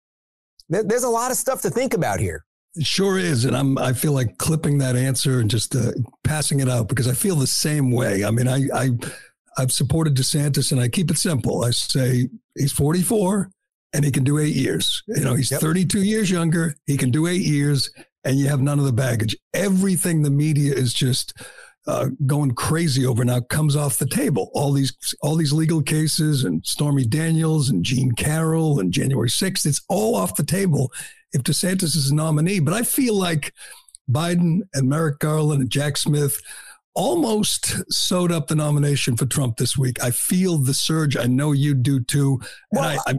[0.69, 2.45] there there's a lot of stuff to think about here.
[2.75, 3.77] It sure is, and I'm.
[3.79, 5.91] I feel like clipping that answer and just uh,
[6.23, 8.23] passing it out because I feel the same way.
[8.23, 8.89] I mean, I, I
[9.57, 11.63] I've supported DeSantis, and I keep it simple.
[11.63, 13.49] I say he's 44
[13.93, 15.03] and he can do eight years.
[15.07, 15.61] You know, he's yep.
[15.61, 16.75] 32 years younger.
[16.85, 17.89] He can do eight years,
[18.23, 19.35] and you have none of the baggage.
[19.53, 21.33] Everything the media is just
[21.87, 24.51] uh, going crazy over now comes off the table.
[24.53, 29.65] All these all these legal cases and Stormy Daniels and Jean Carroll and January 6th.
[29.65, 30.91] It's all off the table
[31.33, 32.59] if DeSantis is a nominee.
[32.59, 33.53] But I feel like
[34.09, 36.41] Biden and Merrick Garland and Jack Smith
[36.95, 40.03] almost sewed up the nomination for Trump this week.
[40.03, 41.15] I feel the surge.
[41.15, 42.39] I know you do too.
[42.71, 43.15] And well, I, I,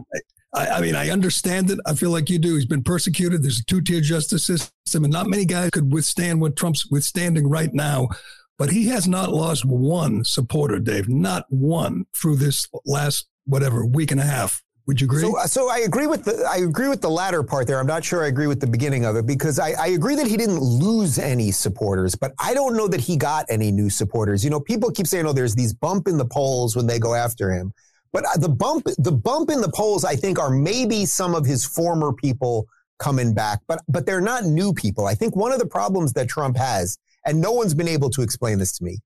[0.53, 1.79] I, mean, I understand it.
[1.85, 2.55] I feel like you do.
[2.55, 3.41] He's been persecuted.
[3.41, 7.47] There's a two tier justice system, and not many guys could withstand what Trump's withstanding
[7.47, 8.09] right now.
[8.57, 14.11] But he has not lost one supporter, Dave, not one through this last, whatever, week
[14.11, 14.61] and a half.
[14.87, 15.21] Would you agree?
[15.21, 17.79] So, uh, so I agree with the I agree with the latter part there.
[17.79, 20.27] I'm not sure I agree with the beginning of it because I, I agree that
[20.27, 24.43] he didn't lose any supporters, but I don't know that he got any new supporters.
[24.43, 27.13] You know, people keep saying, "Oh, there's these bump in the polls when they go
[27.13, 27.73] after him,"
[28.13, 31.45] but uh, the bump the bump in the polls, I think, are maybe some of
[31.45, 32.67] his former people
[32.99, 35.07] coming back, but but they're not new people.
[35.07, 38.21] I think one of the problems that Trump has, and no one's been able to
[38.21, 38.99] explain this to me,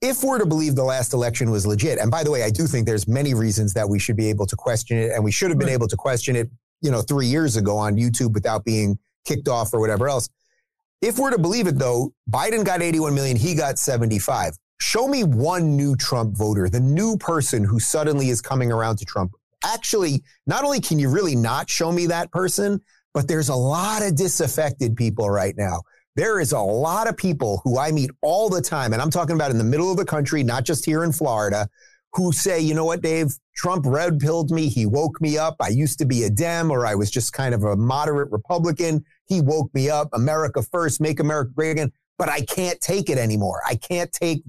[0.00, 2.66] if we're to believe the last election was legit, and by the way, I do
[2.66, 5.50] think there's many reasons that we should be able to question it, and we should
[5.50, 6.50] have been able to question it,
[6.80, 10.28] you know, three years ago on YouTube without being kicked off or whatever else.
[11.00, 14.56] If we're to believe it, though, Biden got 81 million, he got 75.
[14.84, 19.04] Show me one new Trump voter, the new person who suddenly is coming around to
[19.04, 19.32] Trump.
[19.62, 22.80] Actually, not only can you really not show me that person,
[23.14, 25.82] but there's a lot of disaffected people right now.
[26.16, 29.36] There is a lot of people who I meet all the time, and I'm talking
[29.36, 31.68] about in the middle of the country, not just here in Florida,
[32.14, 34.66] who say, you know what, Dave, Trump red pilled me.
[34.68, 35.54] He woke me up.
[35.60, 39.04] I used to be a Dem or I was just kind of a moderate Republican.
[39.26, 40.08] He woke me up.
[40.12, 41.92] America first, make America great again.
[42.18, 43.62] But I can't take it anymore.
[43.66, 44.42] I can't take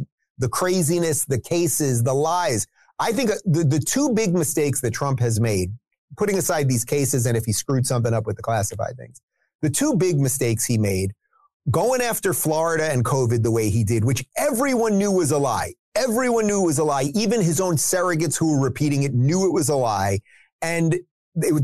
[0.43, 2.67] the craziness, the cases, the lies.
[2.99, 5.71] I think uh, the, the two big mistakes that Trump has made,
[6.17, 9.21] putting aside these cases and if he screwed something up with the classified things,
[9.62, 11.13] the two big mistakes he made
[11.71, 15.73] going after Florida and COVID the way he did, which everyone knew was a lie.
[15.95, 17.10] Everyone knew it was a lie.
[17.15, 20.19] Even his own surrogates who were repeating it knew it was a lie.
[20.62, 20.99] And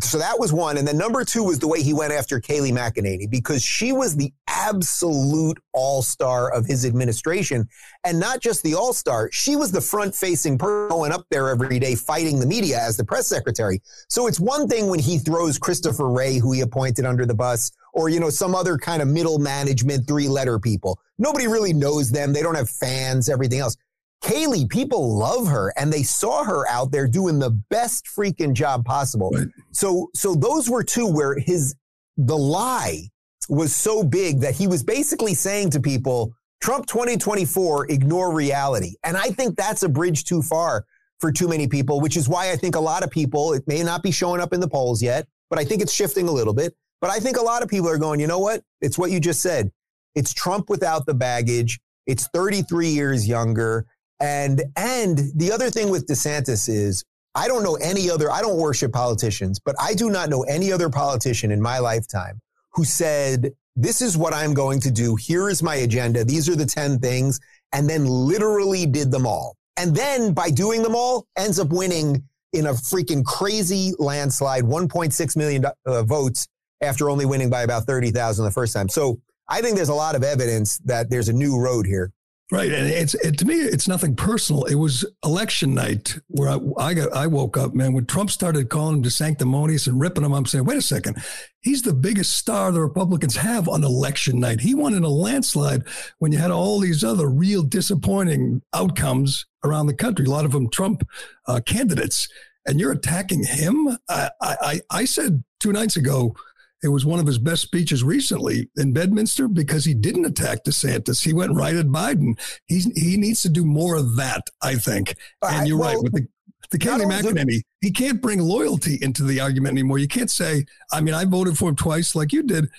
[0.01, 0.77] so that was one.
[0.77, 4.15] And then number two was the way he went after Kayleigh McEnany because she was
[4.15, 7.67] the absolute all star of his administration.
[8.03, 11.49] And not just the all star, she was the front facing person going up there
[11.49, 13.81] every day fighting the media as the press secretary.
[14.07, 17.71] So it's one thing when he throws Christopher Wray, who he appointed under the bus,
[17.93, 20.99] or, you know, some other kind of middle management, three letter people.
[21.19, 22.33] Nobody really knows them.
[22.33, 23.77] They don't have fans, everything else.
[24.23, 28.83] Kayleigh, people love her and they saw her out there doing the best freaking job
[28.83, 29.31] possible.
[29.33, 29.47] Right.
[29.71, 31.75] So, so those were two where his,
[32.17, 33.09] the lie
[33.49, 38.95] was so big that he was basically saying to people, Trump 2024, ignore reality.
[39.03, 40.85] And I think that's a bridge too far
[41.19, 43.83] for too many people, which is why I think a lot of people, it may
[43.83, 46.53] not be showing up in the polls yet, but I think it's shifting a little
[46.53, 46.75] bit.
[47.01, 48.63] But I think a lot of people are going, you know what?
[48.81, 49.71] It's what you just said.
[50.15, 51.79] It's Trump without the baggage.
[52.07, 53.85] It's 33 years younger.
[54.19, 58.57] And and the other thing with DeSantis is I don't know any other I don't
[58.57, 62.41] worship politicians, but I do not know any other politician in my lifetime
[62.73, 65.15] who said, "This is what I'm going to do.
[65.15, 66.23] Here is my agenda.
[66.23, 67.39] These are the 10 things."
[67.71, 69.55] And then literally did them all.
[69.77, 75.37] And then by doing them all ends up winning in a freaking crazy landslide, 1.6
[75.37, 76.47] million uh, votes
[76.81, 78.89] after only winning by about 30,000 the first time.
[78.89, 82.11] So I think there's a lot of evidence that there's a new road here.
[82.51, 84.63] Right, and it's it, to me, it's nothing personal.
[84.63, 87.93] It was election night where I, I got I woke up, man.
[87.93, 91.17] When Trump started calling him DeSanctimonious and ripping him, I'm saying, wait a second,
[91.61, 94.61] he's the biggest star the Republicans have on election night.
[94.61, 95.83] He won in a landslide
[96.17, 100.25] when you had all these other real disappointing outcomes around the country.
[100.25, 101.07] A lot of them Trump
[101.45, 102.27] uh, candidates,
[102.65, 103.95] and you're attacking him.
[104.09, 106.35] I, I I said two nights ago
[106.83, 111.23] it was one of his best speeches recently in Bedminster because he didn't attack DeSantis.
[111.23, 112.39] He went right at Biden.
[112.67, 115.15] He's, he needs to do more of that, I think.
[115.41, 116.27] And you're well, right with the
[116.71, 119.97] the Kayleigh McEnany, he can't bring loyalty into the argument anymore.
[119.97, 122.69] You can't say, I mean, I voted for him twice like you did.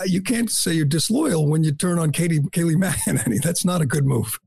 [0.00, 3.40] Uh, you can't say you're disloyal when you turn on Katie, Kayleigh McEnany.
[3.42, 4.38] That's not a good move.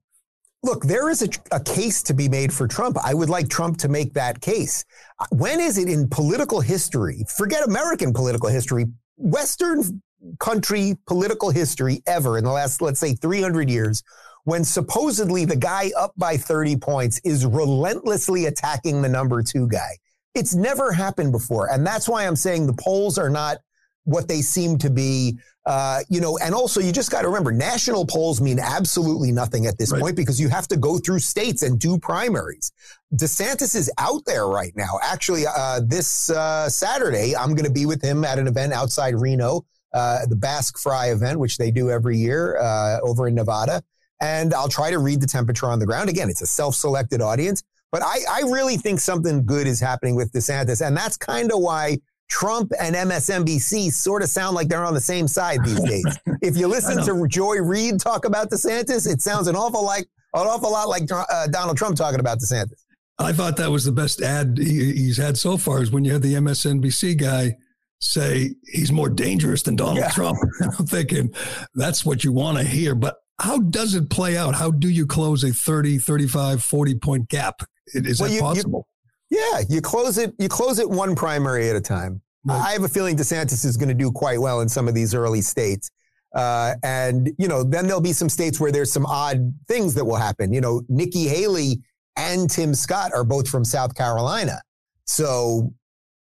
[0.68, 2.98] Look, there is a, a, case to be made for Trump.
[3.02, 4.84] I would like Trump to make that case.
[5.32, 10.02] When is it in political history, forget American political history, Western
[10.42, 14.04] country political history ever in the last, let's say, 300 years
[14.44, 19.98] when supposedly the guy up by 30 points is relentlessly attacking the number two guy.
[20.36, 21.72] It's never happened before.
[21.72, 23.60] And that's why I'm saying the polls are not
[24.08, 25.38] what they seem to be.
[25.66, 29.66] Uh, you know, and also you just got to remember national polls mean absolutely nothing
[29.66, 30.02] at this right.
[30.02, 32.72] point because you have to go through states and do primaries.
[33.14, 34.98] DeSantis is out there right now.
[35.04, 39.14] Actually, uh, this uh, Saturday, I'm going to be with him at an event outside
[39.14, 43.84] Reno, uh, the Basque Fry event, which they do every year uh, over in Nevada.
[44.22, 46.08] And I'll try to read the temperature on the ground.
[46.08, 50.32] Again, it's a self-selected audience, but I, I really think something good is happening with
[50.32, 50.86] DeSantis.
[50.86, 52.00] And that's kind of why
[52.30, 56.20] Trump and MSNBC sort of sound like they're on the same side these days.
[56.42, 60.48] if you listen to Joy Reid talk about DeSantis, it sounds an awful like an
[60.48, 62.84] awful lot like uh, Donald Trump talking about DeSantis.
[63.20, 66.14] I thought that was the best ad he, he's had so far is when you
[66.14, 67.56] had the MSNBC guy
[68.00, 70.10] say he's more dangerous than Donald yeah.
[70.10, 70.38] Trump.
[70.62, 71.34] I'm thinking
[71.74, 72.94] that's what you want to hear.
[72.94, 74.56] But how does it play out?
[74.56, 77.62] How do you close a 30, 35, 40 point gap?
[77.94, 78.88] Is well, that you, possible?
[79.30, 80.34] Yeah, you close it.
[80.40, 82.22] You close it one primary at a time.
[82.46, 82.62] Right.
[82.62, 85.14] I have a feeling DeSantis is going to do quite well in some of these
[85.14, 85.90] early states.
[86.34, 90.06] Uh, and, you know, then there'll be some states where there's some odd things that
[90.06, 90.54] will happen.
[90.54, 91.82] You know, Nikki Haley
[92.16, 94.62] and Tim Scott are both from South Carolina.
[95.06, 95.74] So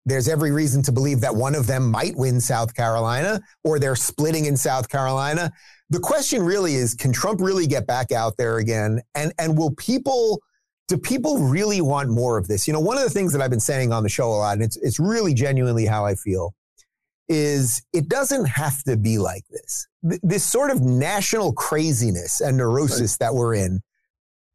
[0.06, 3.96] there's every reason to believe that one of them might win South Carolina or they're
[3.96, 5.52] splitting in South Carolina.
[5.90, 9.00] The question really is, can Trump really get back out there again?
[9.14, 10.40] And, and will people,
[10.90, 12.66] do people really want more of this?
[12.66, 14.54] You know, one of the things that I've been saying on the show a lot,
[14.54, 16.52] and it's, it's really genuinely how I feel,
[17.28, 19.86] is it doesn't have to be like this.
[20.02, 23.26] This sort of national craziness and neurosis right.
[23.28, 23.80] that we're in,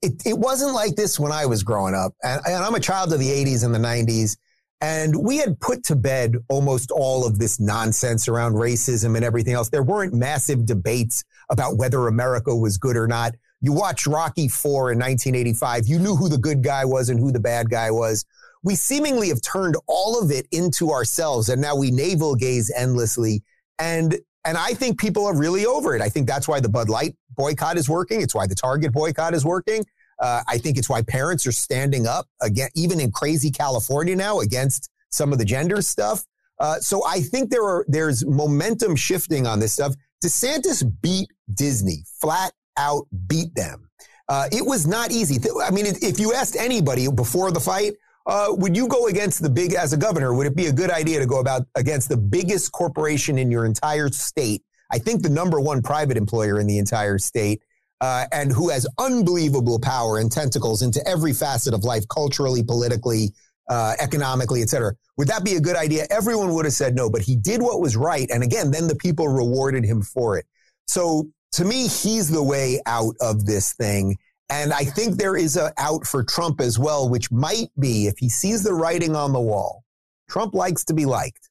[0.01, 2.11] it, it wasn't like this when I was growing up.
[2.21, 4.35] And, and I'm a child of the 80s and the 90s.
[4.81, 9.53] And we had put to bed almost all of this nonsense around racism and everything
[9.53, 9.69] else.
[9.69, 13.35] There weren't massive debates about whether America was good or not.
[13.61, 15.87] You watched Rocky Four in 1985.
[15.87, 18.25] You knew who the good guy was and who the bad guy was.
[18.63, 23.43] We seemingly have turned all of it into ourselves and now we navel gaze endlessly.
[23.79, 26.01] And and I think people are really over it.
[26.01, 28.21] I think that's why the Bud Light boycott is working.
[28.21, 29.83] It's why the Target boycott is working.
[30.19, 34.39] Uh, I think it's why parents are standing up again, even in crazy California now
[34.39, 36.23] against some of the gender stuff.
[36.59, 39.93] Uh, so I think there are there's momentum shifting on this stuff.
[40.23, 43.89] DeSantis beat Disney, flat out beat them.
[44.27, 45.39] Uh, it was not easy.
[45.63, 47.93] I mean, if you asked anybody before the fight,
[48.25, 50.33] uh, would you go against the big as a governor?
[50.33, 53.65] Would it be a good idea to go about against the biggest corporation in your
[53.65, 54.63] entire state?
[54.91, 57.61] I think the number one private employer in the entire state
[58.01, 63.31] uh, and who has unbelievable power and tentacles into every facet of life, culturally, politically,
[63.69, 64.93] uh, economically, et cetera.
[65.17, 66.05] Would that be a good idea?
[66.09, 68.29] Everyone would have said no, but he did what was right.
[68.31, 70.45] And again, then the people rewarded him for it.
[70.87, 74.17] So to me, he's the way out of this thing.
[74.49, 78.17] And I think there is a out for Trump as well, which might be if
[78.17, 79.83] he sees the writing on the wall.
[80.29, 81.49] Trump likes to be liked.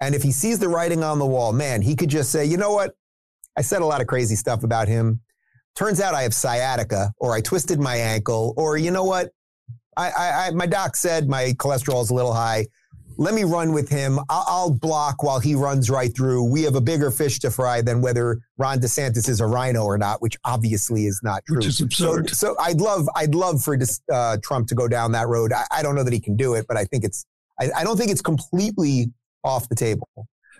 [0.00, 2.58] And if he sees the writing on the wall, man, he could just say, you
[2.58, 2.92] know what?
[3.56, 5.20] I said a lot of crazy stuff about him.
[5.74, 9.30] Turns out I have sciatica or I twisted my ankle or you know what?
[9.96, 12.66] I, I, I my doc said my cholesterol is a little high.
[13.18, 14.18] Let me run with him.
[14.28, 16.44] I'll, I'll, block while he runs right through.
[16.44, 19.96] We have a bigger fish to fry than whether Ron DeSantis is a rhino or
[19.96, 21.56] not, which obviously is not true.
[21.56, 22.30] Which is absurd.
[22.30, 23.78] So, so I'd love, I'd love for
[24.12, 25.52] uh, Trump to go down that road.
[25.52, 27.24] I, I, don't know that he can do it, but I think it's,
[27.60, 29.12] I, I don't think it's completely
[29.44, 30.08] off the table.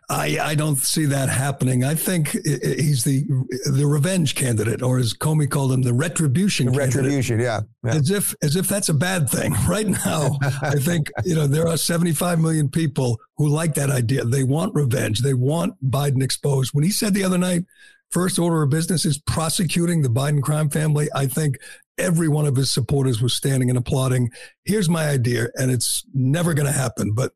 [0.09, 1.83] I, I don't see that happening.
[1.83, 3.25] I think he's the
[3.73, 6.67] the revenge candidate, or as Comey called him, the retribution.
[6.67, 9.55] The retribution, yeah, yeah, As if as if that's a bad thing.
[9.67, 14.25] Right now, I think you know there are 75 million people who like that idea.
[14.25, 15.21] They want revenge.
[15.21, 16.71] They want Biden exposed.
[16.73, 17.65] When he said the other night,
[18.11, 21.09] first order of business is prosecuting the Biden crime family.
[21.15, 21.59] I think
[21.99, 24.31] every one of his supporters was standing and applauding.
[24.65, 27.33] Here's my idea, and it's never going to happen, but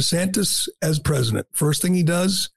[0.00, 1.46] DeSantis as president.
[1.52, 2.50] First thing he does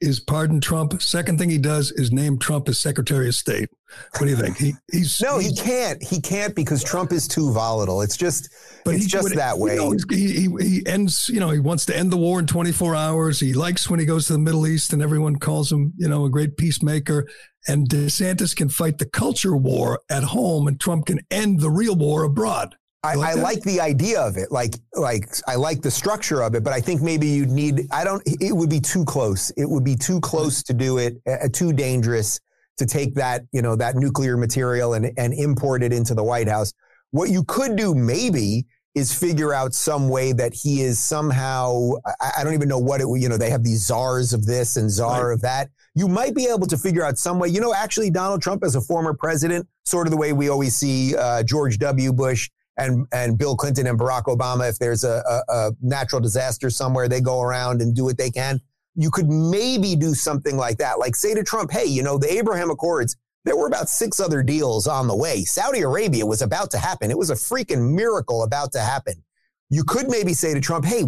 [0.00, 1.00] is pardon Trump.
[1.02, 3.68] Second thing he does is name Trump as Secretary of State.
[4.12, 4.56] What do you think?
[4.56, 6.02] He, he's no, he can't.
[6.02, 8.02] He can't because Trump is too volatile.
[8.02, 8.48] It's just,
[8.84, 9.74] but it's he, just that way.
[9.74, 11.28] You know, he, he, he ends.
[11.28, 13.40] You know, he wants to end the war in 24 hours.
[13.40, 16.24] He likes when he goes to the Middle East and everyone calls him, you know,
[16.24, 17.26] a great peacemaker.
[17.66, 21.96] And DeSantis can fight the culture war at home, and Trump can end the real
[21.96, 22.76] war abroad.
[23.04, 24.50] I, like, I like the idea of it.
[24.50, 28.02] Like, like I like the structure of it, but I think maybe you'd need, I
[28.02, 29.50] don't, it would be too close.
[29.56, 32.40] It would be too close to do it, uh, too dangerous
[32.76, 36.48] to take that, you know, that nuclear material and, and import it into the White
[36.48, 36.72] House.
[37.12, 42.32] What you could do maybe is figure out some way that he is somehow, I,
[42.38, 44.90] I don't even know what it, you know, they have these czars of this and
[44.90, 45.34] czar Right.
[45.34, 45.70] of that.
[45.94, 47.48] You might be able to figure out some way.
[47.48, 50.76] You know, actually, Donald Trump as a former president, sort of the way we always
[50.76, 52.12] see uh, George W.
[52.12, 56.70] Bush and, and Bill Clinton and Barack Obama, if there's a, a, a natural disaster
[56.70, 58.60] somewhere, they go around and do what they can.
[58.94, 60.98] You could maybe do something like that.
[60.98, 64.42] Like say to Trump, hey, you know, the Abraham Accords, there were about six other
[64.42, 65.44] deals on the way.
[65.44, 67.10] Saudi Arabia was about to happen.
[67.10, 69.22] It was a freaking miracle about to happen.
[69.70, 71.04] You could maybe say to Trump, hey,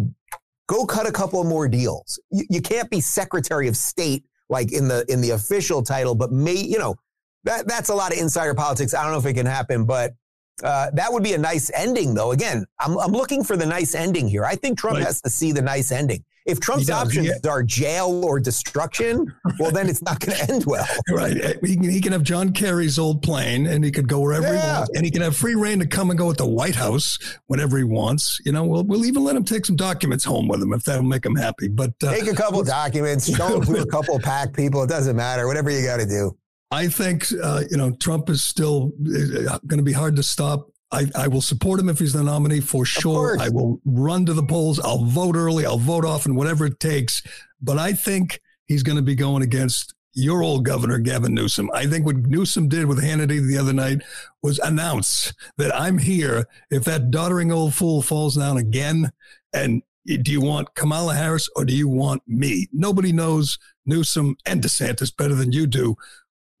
[0.67, 2.19] go cut a couple more deals.
[2.31, 6.31] You, you can't be Secretary of State like in the in the official title, but
[6.31, 6.95] may you know
[7.45, 8.93] that that's a lot of insider politics.
[8.93, 10.13] I don't know if it can happen, but
[10.63, 12.31] uh, that would be a nice ending, though.
[12.31, 14.45] Again, I'm I'm looking for the nice ending here.
[14.45, 15.05] I think Trump Right.
[15.05, 16.23] has to see the nice ending.
[16.43, 17.49] If Trump's does, options yeah.
[17.51, 20.87] are jail or destruction, well, then it's not going to end well.
[21.11, 21.37] Right.
[21.63, 24.57] He can, he can have John Kerry's old plane and he could go wherever he
[24.57, 24.89] wants.
[24.95, 27.77] And he can have free reign to come and go at the White House whenever
[27.77, 28.39] he wants.
[28.43, 31.03] You know, we'll, we'll even let him take some documents home with him if that'll
[31.03, 31.67] make him happy.
[31.67, 34.81] But uh, Take a couple documents, show them to a couple pack people.
[34.81, 35.45] It doesn't matter.
[35.45, 36.35] Whatever you got to do.
[36.71, 40.69] I think, uh, you know, Trump is still going to be hard to stop.
[40.91, 43.37] I, I will support him if he's the nominee for sure.
[43.39, 44.79] I will run to the polls.
[44.79, 45.65] I'll vote early.
[45.65, 47.21] I'll vote often, whatever it takes.
[47.61, 51.69] But I think he's going to be going against your old governor, Gavin Newsom.
[51.73, 54.01] I think what Newsom did with Hannity the other night
[54.43, 59.11] was announce that I'm here if that doddering old fool falls down again.
[59.53, 62.67] And do you want Kamala Harris or do you want me?
[62.73, 65.95] Nobody knows Newsom and DeSantis better than you do.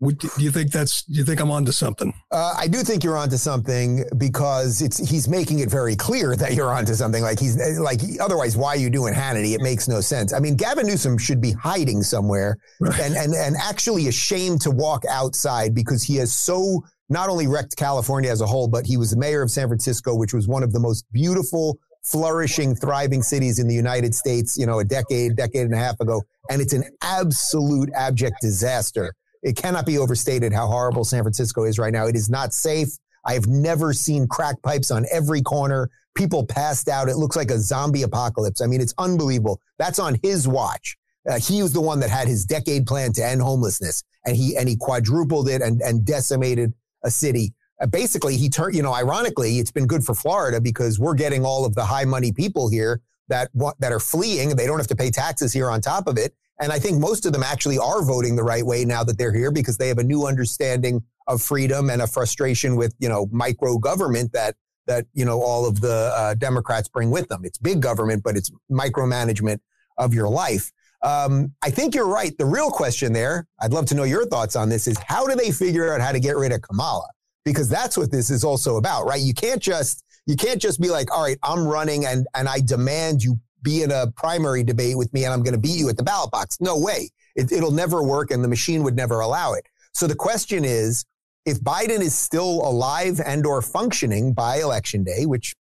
[0.01, 1.03] Would, do you think that's?
[1.03, 2.11] Do you think I'm onto something?
[2.31, 6.53] Uh, I do think you're onto something because it's he's making it very clear that
[6.55, 7.21] you're onto something.
[7.21, 9.53] Like he's like otherwise, why are you doing Hannity?
[9.53, 10.33] It makes no sense.
[10.33, 12.99] I mean, Gavin Newsom should be hiding somewhere Right.
[12.99, 17.75] and and and actually ashamed to walk outside because he has so not only wrecked
[17.77, 20.63] California as a whole, but he was the mayor of San Francisco, which was one
[20.63, 24.57] of the most beautiful, flourishing, thriving cities in the United States.
[24.57, 29.13] You know, a decade, decade and a half ago, and it's an absolute abject disaster.
[29.43, 32.07] It cannot be overstated how horrible San Francisco is right now.
[32.07, 32.89] It is not safe.
[33.25, 35.89] I've never seen crack pipes on every corner.
[36.15, 37.09] People passed out.
[37.09, 38.61] It looks like a zombie apocalypse.
[38.61, 39.61] I mean, it's unbelievable.
[39.77, 40.97] That's on his watch.
[41.29, 44.57] Uh, he was the one that had his decade plan to end homelessness, and he
[44.57, 46.73] and he quadrupled it and and decimated
[47.03, 47.53] a city.
[47.79, 48.75] Uh, basically, he turned.
[48.75, 52.05] You know, ironically, it's been good for Florida because we're getting all of the high
[52.05, 54.55] money people here that that are fleeing.
[54.55, 56.33] They don't have to pay taxes here on top of it.
[56.61, 59.33] And I think most of them actually are voting the right way now that they're
[59.33, 63.27] here because they have a new understanding of freedom and a frustration with, you know,
[63.31, 64.55] micro government that,
[64.85, 67.41] that, you know, all of the uh, Democrats bring with them.
[67.43, 69.59] It's big government, but it's micromanagement
[69.97, 70.71] of your life.
[71.03, 72.37] Um, I think you're right.
[72.37, 75.35] The real question there, I'd love to know your thoughts on this, is how do
[75.35, 77.07] they figure out how to get rid of Kamala?
[77.43, 79.21] Because that's what this is also about, right?
[79.21, 82.59] You can't just you can't just be like, all right, I'm running and and I
[82.59, 85.89] demand you be in a primary debate with me and I'm going to beat you
[85.89, 86.57] at the ballot box.
[86.59, 87.09] No way.
[87.35, 89.65] It, it'll never work and the machine would never allow it.
[89.93, 91.05] So the question is,
[91.45, 95.55] if Biden is still alive and or functioning by election day, which,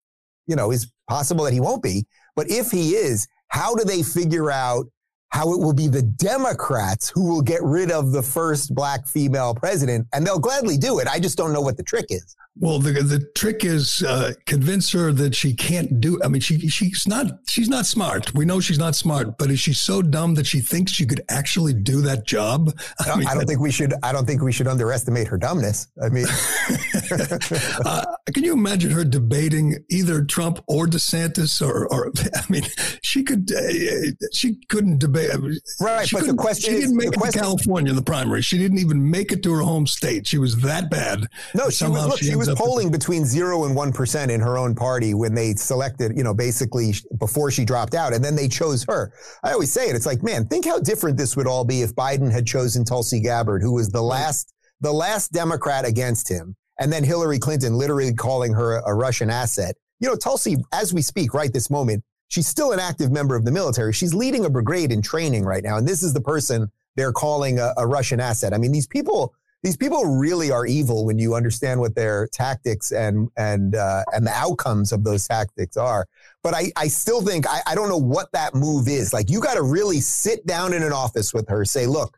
[0.47, 4.03] you know, is possible that he won't be, but if he is, how do they
[4.03, 4.87] figure out
[5.31, 9.55] how it will be the Democrats who will get rid of the first black female
[9.55, 10.07] president?
[10.13, 11.09] And they'll gladly do it.
[11.09, 12.37] I just don't know what the trick is.
[12.59, 16.21] Well, the the trick is uh, convince her that she can't do.
[16.23, 18.35] I mean, she she's not she's not smart.
[18.35, 21.23] We know she's not smart, but is she so dumb that she thinks she could
[21.31, 22.77] actually do that job?
[23.01, 23.95] I, mean, I don't think we should.
[24.03, 25.87] I don't think we should underestimate her dumbness.
[26.03, 26.27] I mean,
[27.85, 28.05] uh,
[28.35, 31.67] can you imagine her debating either Trump or DeSantis?
[31.67, 32.65] Or, or I mean,
[33.03, 33.51] she could.
[33.53, 35.20] Uh, she couldn't debate.
[35.29, 35.39] Uh,
[35.81, 38.03] right, She but the question she is- didn't make it question- to California in the
[38.03, 38.43] primary.
[38.43, 40.27] She didn't even make it to her home state.
[40.27, 41.27] She was that bad.
[41.55, 42.07] no, she was.
[42.07, 45.35] Look, she, ends was polling between zero and one percent in her own party when
[45.35, 46.17] they selected.
[46.17, 49.13] You know, basically before she dropped out, and then they chose her.
[49.43, 49.97] I always say it.
[49.97, 53.21] It's like, man, think how different this would all be if Biden had chosen Tulsi
[53.21, 58.15] Gabbard, who was the last, the last Democrat against him, and then Hillary Clinton literally
[58.15, 59.75] calling her a, a Russian asset.
[60.01, 63.45] You know, Tulsi, as we speak right this moment, she's still an active member of
[63.45, 63.93] the military.
[63.93, 67.59] She's leading a brigade in training right now, and this is the person they're calling
[67.59, 68.53] a, a Russian asset.
[68.55, 72.91] I mean, these people, these people really are evil when you understand what their tactics
[72.93, 76.07] and and uh, and the outcomes of those tactics are.
[76.43, 79.13] But I, I still think I, I don't know what that move is.
[79.13, 82.17] Like you got to really sit down in an office with her, say, look,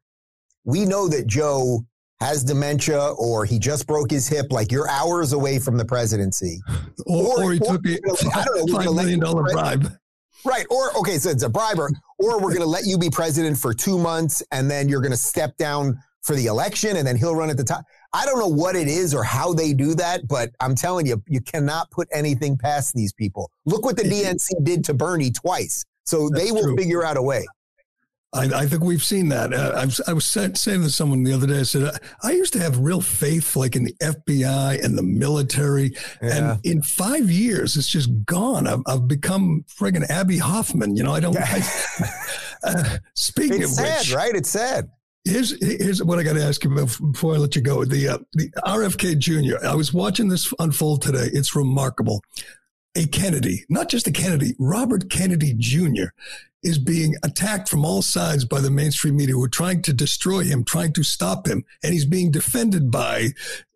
[0.65, 1.85] we know that Joe
[2.21, 4.47] has dementia or he just broke his hip.
[4.53, 6.61] Like you're hours away from the presidency.
[7.07, 7.99] or, or- or he took a
[8.35, 9.93] I don't know, we're gonna five let million you- bribe.
[10.45, 10.67] Right.
[10.71, 13.57] Or, okay, so it's a bribe, or, or we're going to let you be president
[13.57, 17.17] for two months and then you're going to step down for the election and then
[17.17, 17.85] he'll run at the top.
[18.13, 21.23] I don't know what it is or how they do that, but I'm telling you,
[21.29, 23.51] you cannot put anything past these people.
[23.67, 25.85] Look what the DNC did to Bernie twice.
[26.05, 26.77] So That's they will true.
[26.77, 27.47] figure out a way.
[28.35, 29.53] I, I think we've seen that.
[29.53, 32.33] Uh, I was, I was saying to someone the other day, I said, I, I
[32.33, 35.95] used to have real faith like in the FBI and the military.
[36.23, 36.55] Yeah.
[36.55, 38.67] And in five years, it's just gone.
[38.67, 40.97] I've, I've become friggin' Abbie Hoffman.
[40.97, 41.37] You know, I don't.
[41.39, 41.63] I,
[42.65, 44.35] uh, speaking It's of sad, which, right?
[44.35, 44.89] It's sad.
[45.25, 47.85] Here's here's what I got to ask you before I let you go.
[47.85, 49.65] The uh, the RFK Jr.
[49.65, 51.29] I was watching this unfold today.
[51.33, 52.25] It's remarkable.
[52.97, 56.07] A Kennedy, not just a Kennedy, Robert Kennedy Jr.
[56.63, 60.43] is being attacked from all sides by the mainstream media who are trying to destroy
[60.43, 63.29] him, trying to stop him, and he's being defended by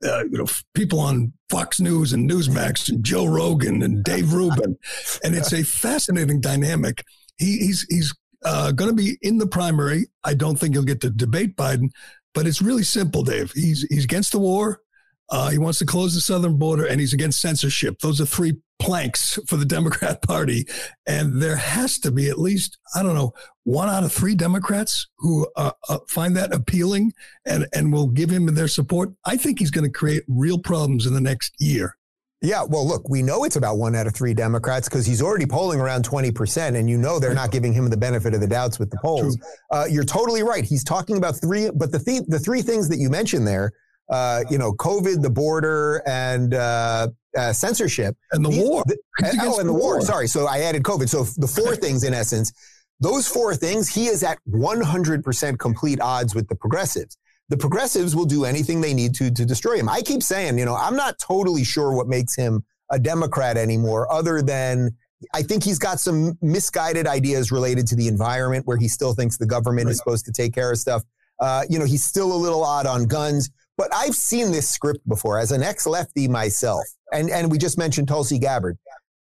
[0.04, 4.76] uh, you know people on Fox News and Newsmax and Joe Rogan and Dave Rubin,
[5.24, 7.04] and it's a fascinating dynamic.
[7.38, 8.14] He, he's he's
[8.44, 10.06] uh, going to be in the primary.
[10.22, 11.90] I don't think he'll get to debate Biden,
[12.34, 13.52] but it's really simple, Dave.
[13.52, 14.80] He's he's against the war.
[15.28, 17.98] Uh, he wants to close the southern border, and he's against censorship.
[18.00, 20.66] Those are three planks for the Democrat Party,
[21.06, 23.32] and there has to be at least I don't know
[23.64, 27.12] one out of three Democrats who uh, uh, find that appealing
[27.44, 29.10] and and will give him their support.
[29.24, 31.96] I think he's going to create real problems in the next year.
[32.42, 35.46] Yeah, well, look, we know it's about one out of three Democrats because he's already
[35.46, 38.78] polling around 20%, and you know they're not giving him the benefit of the doubts
[38.78, 39.38] with the polls.
[39.70, 40.62] Uh, you're totally right.
[40.62, 43.72] He's talking about three, but the, th- the three things that you mentioned there,
[44.08, 48.16] uh, you know, COVID, the border, and uh, uh censorship.
[48.32, 48.84] And the these, war.
[48.86, 48.98] The,
[49.42, 49.96] oh, and the war.
[49.96, 50.00] war.
[50.00, 50.26] Sorry.
[50.26, 51.08] So I added COVID.
[51.08, 52.52] So the four things, in essence,
[53.00, 57.16] those four things, he is at 100% complete odds with the progressives
[57.48, 59.88] the progressives will do anything they need to to destroy him.
[59.88, 64.10] I keep saying, you know, I'm not totally sure what makes him a Democrat anymore,
[64.12, 64.96] other than
[65.34, 69.38] I think he's got some misguided ideas related to the environment where he still thinks
[69.38, 69.92] the government right.
[69.92, 71.02] is supposed to take care of stuff.
[71.40, 75.06] Uh, you know, he's still a little odd on guns, but I've seen this script
[75.08, 76.84] before as an ex lefty myself.
[77.12, 78.78] And, and we just mentioned Tulsi Gabbard.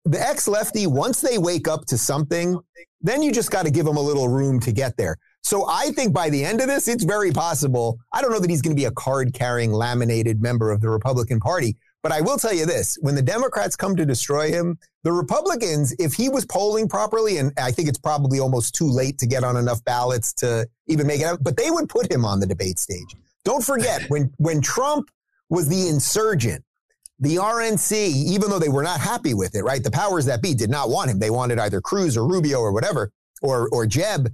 [0.05, 2.59] The ex lefty, once they wake up to something,
[3.01, 5.17] then you just got to give them a little room to get there.
[5.43, 7.99] So I think by the end of this, it's very possible.
[8.13, 10.89] I don't know that he's going to be a card carrying, laminated member of the
[10.89, 11.77] Republican Party.
[12.03, 15.95] But I will tell you this when the Democrats come to destroy him, the Republicans,
[15.99, 19.43] if he was polling properly, and I think it's probably almost too late to get
[19.43, 22.45] on enough ballots to even make it out, but they would put him on the
[22.45, 23.15] debate stage.
[23.47, 25.09] Don't forget, when, when Trump
[25.49, 26.63] was the insurgent,
[27.19, 29.83] the RNC, even though they were not happy with it, right?
[29.83, 31.19] The powers that be did not want him.
[31.19, 34.29] They wanted either Cruz or Rubio or whatever, or, or Jeb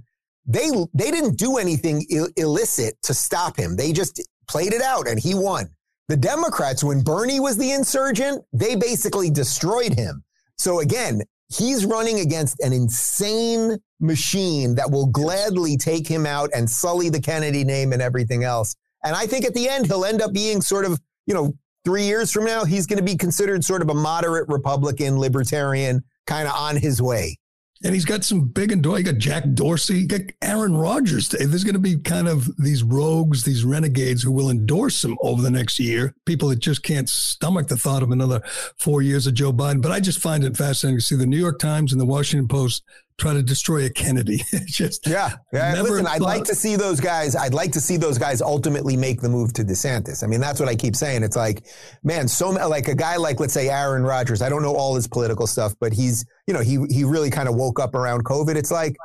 [0.46, 3.76] they they didn't do anything Ill- illicit to stop him.
[3.76, 5.70] They just played it out and he won.
[6.08, 10.22] The Democrats, when Bernie was the insurgent, they basically destroyed him.
[10.58, 16.68] So again, he's running against an insane machine that will gladly take him out and
[16.68, 18.76] sully the Kennedy name and everything else.
[19.04, 22.04] And I think at the end, he'll end up being sort of, you know, three
[22.04, 26.48] years from now, he's going to be considered sort of a moderate Republican, libertarian, kind
[26.48, 27.38] of on his way.
[27.82, 31.28] And he's got some big and you got Jack Dorsey, you got Aaron Rodgers.
[31.28, 35.42] There's going to be kind of these rogues, these renegades who will endorse him over
[35.42, 36.14] the next year.
[36.24, 38.40] People that just can't stomach the thought of another
[38.78, 39.82] four years of Joe Biden.
[39.82, 42.48] But I just find it fascinating to see the New York Times and the Washington
[42.48, 42.84] Post
[43.18, 44.42] try to destroy a Kennedy.
[44.66, 45.80] just yeah, yeah.
[45.80, 47.36] Listen, I'd like to see those guys.
[47.36, 50.24] I'd like to see those guys ultimately make the move to DeSantis.
[50.24, 51.22] I mean, that's what I keep saying.
[51.22, 51.66] It's like,
[52.02, 54.42] man, so like a guy like let's say Aaron Rodgers.
[54.42, 57.48] I don't know all his political stuff, but he's you know he he really kind
[57.48, 58.56] of woke up around COVID.
[58.56, 58.96] It's like.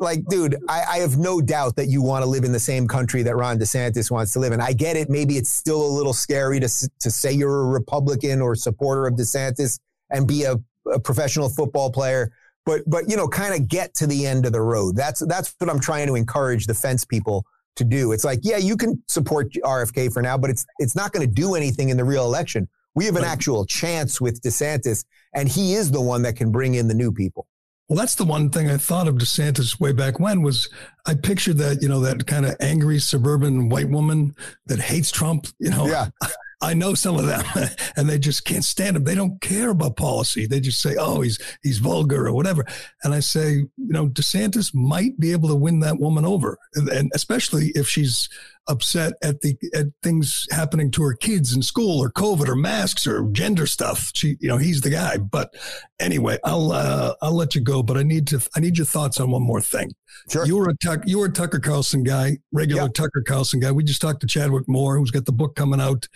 [0.00, 2.88] Like, dude, I, I have no doubt that you want to live in the same
[2.88, 4.60] country that Ron DeSantis wants to live in.
[4.60, 5.08] I get it.
[5.08, 6.68] Maybe it's still a little scary to
[6.98, 9.78] to say you're a Republican or supporter of DeSantis
[10.10, 10.56] and be a,
[10.92, 12.32] a professional football player
[12.66, 14.96] but but you know kind of get to the end of the road.
[14.96, 17.44] That's that's what i'm trying to encourage the fence people
[17.76, 18.12] to do.
[18.12, 21.32] It's like yeah you can support rfk for now but it's it's not going to
[21.32, 22.68] do anything in the real election.
[22.94, 25.04] We have an actual chance with desantis
[25.34, 27.48] and he is the one that can bring in the new people.
[27.88, 30.70] Well, that's the one thing I thought of DeSantis way back when was
[31.06, 34.34] I pictured that, you know, that kind of angry suburban white woman
[34.66, 35.86] that hates Trump, you know.
[35.86, 36.08] Yeah.
[36.64, 37.44] I know some of them,
[37.96, 39.04] and they just can't stand him.
[39.04, 40.46] They don't care about policy.
[40.46, 42.64] They just say, "Oh, he's he's vulgar or whatever."
[43.02, 47.10] And I say, you know, DeSantis might be able to win that woman over, and
[47.14, 48.28] especially if she's
[48.66, 53.06] upset at the at things happening to her kids in school or COVID or masks
[53.06, 54.10] or gender stuff.
[54.14, 55.18] She, you know, he's the guy.
[55.18, 55.54] But
[56.00, 57.82] anyway, I'll uh, I'll let you go.
[57.82, 59.92] But I need to I need your thoughts on one more thing.
[60.30, 60.46] Sure.
[60.46, 62.94] You were a Tuck, you were a Tucker Carlson guy, regular yep.
[62.94, 63.72] Tucker Carlson guy.
[63.72, 66.08] We just talked to Chadwick Moore, who's got the book coming out.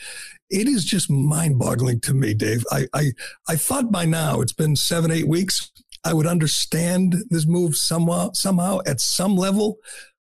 [0.51, 2.64] It is just mind boggling to me, Dave.
[2.70, 3.12] I, I
[3.49, 5.70] I thought by now it's been seven eight weeks.
[6.05, 9.76] I would understand this move somehow somehow at some level,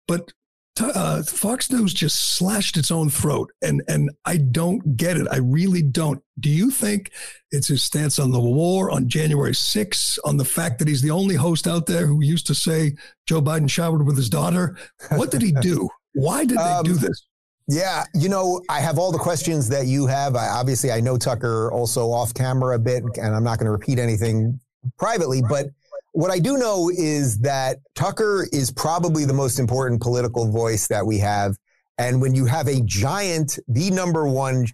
[0.07, 0.31] but
[0.79, 5.27] uh, Fox News just slashed its own throat, and and I don't get it.
[5.29, 6.21] I really don't.
[6.39, 7.11] Do you think
[7.51, 11.11] it's his stance on the war on January 6th, on the fact that he's the
[11.11, 12.95] only host out there who used to say
[13.27, 14.77] Joe Biden showered with his daughter?
[15.09, 15.89] What did he do?
[16.13, 17.25] Why did they um, do this?
[17.67, 20.35] Yeah, you know, I have all the questions that you have.
[20.35, 23.71] I, obviously, I know Tucker also off camera a bit, and I'm not going to
[23.71, 24.59] repeat anything
[24.97, 25.67] privately, but
[26.13, 31.05] what I do know is that Tucker is probably the most important political voice that
[31.05, 31.55] we have.
[31.97, 34.67] And when you have a giant, the number one,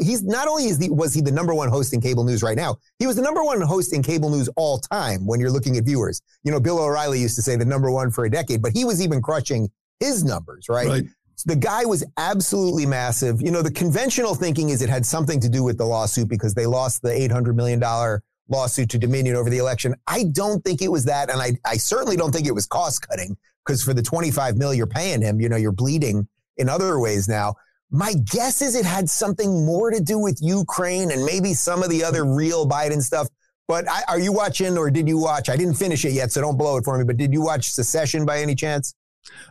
[0.00, 2.56] he's not only is the, was he the number one host in cable news right
[2.56, 5.76] now, he was the number one host in cable news all time when you're looking
[5.76, 6.20] at viewers.
[6.42, 8.84] You know, Bill O'Reilly used to say the number one for a decade, but he
[8.84, 9.70] was even crushing
[10.00, 10.88] his numbers, right?
[10.88, 11.04] right.
[11.36, 13.40] So the guy was absolutely massive.
[13.40, 16.54] You know, the conventional thinking is it had something to do with the lawsuit because
[16.54, 17.80] they lost the $800 million
[18.48, 19.94] lawsuit to Dominion over the election.
[20.06, 21.30] I don't think it was that.
[21.30, 24.74] And I, I certainly don't think it was cost cutting because for the 25 mil
[24.74, 26.26] you're paying him, you know, you're bleeding
[26.56, 27.54] in other ways now.
[27.90, 31.90] My guess is it had something more to do with Ukraine and maybe some of
[31.90, 33.28] the other real Biden stuff.
[33.68, 35.48] But I, are you watching or did you watch?
[35.48, 37.04] I didn't finish it yet, so don't blow it for me.
[37.04, 38.94] But did you watch Succession by any chance?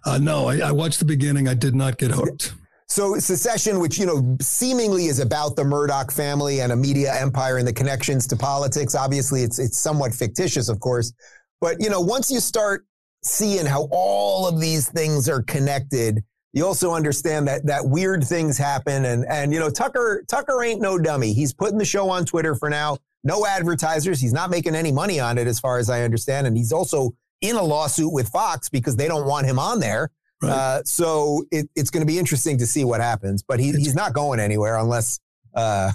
[0.06, 1.48] Uh, no, I, I watched the beginning.
[1.48, 2.54] I did not get hooked.
[2.92, 7.58] So Succession, which you know seemingly is about the Murdoch family and a media empire
[7.58, 8.96] and the connections to politics.
[8.96, 11.14] Obviously, it's it's somewhat fictitious, of course,
[11.62, 12.86] but you know once you start
[13.24, 16.22] seeing how all of these things are connected,
[16.52, 19.06] you also understand that that weird things happen.
[19.06, 21.32] And and you know Tucker Tucker ain't no dummy.
[21.32, 22.98] He's putting the show on Twitter for now.
[23.24, 24.20] No advertisers.
[24.20, 26.46] He's not making any money on it, as far as I understand.
[26.46, 30.12] And he's also in a lawsuit with Fox because they don't want him on there.
[30.42, 30.52] Right.
[30.52, 33.44] Uh, so it, it's going to be interesting to see what happens.
[33.44, 35.20] But he, he's not going anywhere unless,
[35.56, 35.92] uh,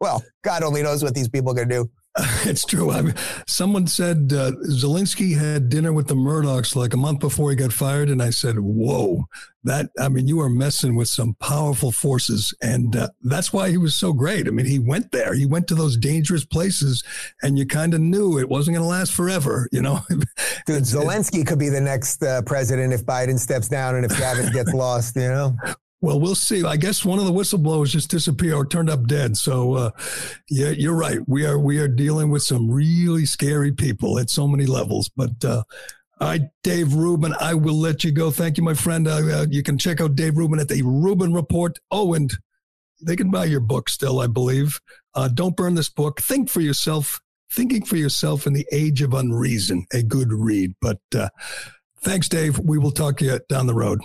[0.00, 1.90] well, God only knows what these people are going to do.
[2.44, 2.90] It's true.
[2.90, 3.14] I mean,
[3.46, 7.72] someone said uh, Zelensky had dinner with the Murdochs like a month before he got
[7.72, 9.26] fired, and I said, "Whoa,
[9.64, 9.90] that!
[9.98, 13.94] I mean, you are messing with some powerful forces, and uh, that's why he was
[13.94, 14.48] so great.
[14.48, 17.04] I mean, he went there, he went to those dangerous places,
[17.42, 19.68] and you kind of knew it wasn't going to last forever.
[19.70, 20.00] You know,
[20.66, 24.52] Dude, Zelensky could be the next uh, president if Biden steps down and if Gavin
[24.52, 25.16] gets lost.
[25.16, 25.56] You know,
[26.02, 26.64] well, we'll see.
[26.64, 29.36] I guess one of the whistleblowers just disappeared or turned up dead.
[29.36, 29.90] So, uh,
[30.48, 31.18] yeah, you're right.
[31.26, 35.10] We are we are dealing with some really scary people at so many levels.
[35.14, 35.62] But uh,
[36.20, 38.30] right, Dave Rubin, I will let you go.
[38.30, 39.06] Thank you, my friend.
[39.06, 41.78] Uh, uh, you can check out Dave Rubin at the Rubin Report.
[41.90, 42.32] Oh, and
[43.02, 44.80] they can buy your book still, I believe.
[45.14, 46.20] Uh, don't burn this book.
[46.20, 47.20] Think for yourself.
[47.52, 49.86] Thinking for yourself in the age of unreason.
[49.92, 50.74] A good read.
[50.80, 51.28] But uh,
[52.00, 52.58] thanks, Dave.
[52.58, 54.00] We will talk to you down the road.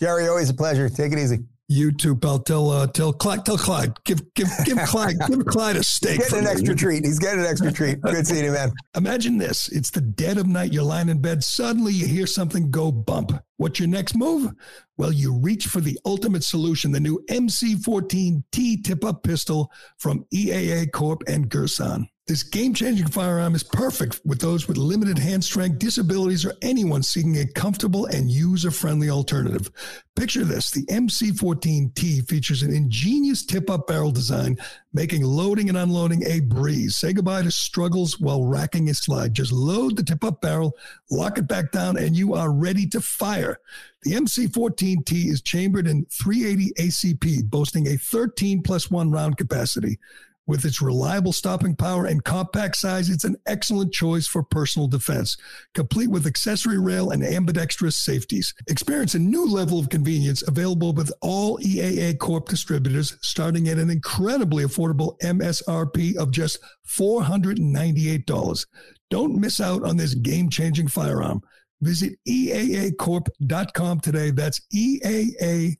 [0.00, 0.88] Gerry, always a pleasure.
[0.88, 1.40] Take it easy.
[1.68, 2.40] You too, pal.
[2.40, 6.20] Tell uh, tell Clyde, tell Clyde, give give give Clyde, give Clyde a steak.
[6.20, 7.04] He's getting an extra treat.
[7.06, 8.00] He's getting an extra treat.
[8.02, 8.70] Good seeing you, man.
[8.94, 10.74] Imagine this: it's the dead of night.
[10.74, 11.42] You're lying in bed.
[11.42, 13.32] Suddenly, you hear something go bump.
[13.56, 14.52] What's your next move?
[14.98, 21.22] Well, you reach for the ultimate solution: the new MC14T tip-up pistol from EAA Corp
[21.26, 22.08] and Girsan.
[22.26, 27.02] This game changing firearm is perfect with those with limited hand strength, disabilities, or anyone
[27.02, 29.70] seeking a comfortable and user friendly alternative.
[30.16, 34.56] Picture this the MC14T features an ingenious tip up barrel design,
[34.94, 36.96] making loading and unloading a breeze.
[36.96, 39.34] Say goodbye to struggles while racking a slide.
[39.34, 40.72] Just load the tip up barrel,
[41.10, 43.58] lock it back down, and you are ready to fire.
[44.02, 49.98] The MC14T is chambered in 380 ACP, boasting a 13 plus 1 round capacity.
[50.46, 55.38] With its reliable stopping power and compact size, it's an excellent choice for personal defense,
[55.72, 58.52] complete with accessory rail and ambidextrous safeties.
[58.68, 63.88] Experience a new level of convenience available with all EAA Corp distributors, starting at an
[63.88, 68.66] incredibly affordable MSRP of just $498.
[69.08, 71.40] Don't miss out on this game changing firearm.
[71.80, 74.30] Visit EAAcorp.com today.
[74.30, 75.74] That's EAACORP.com.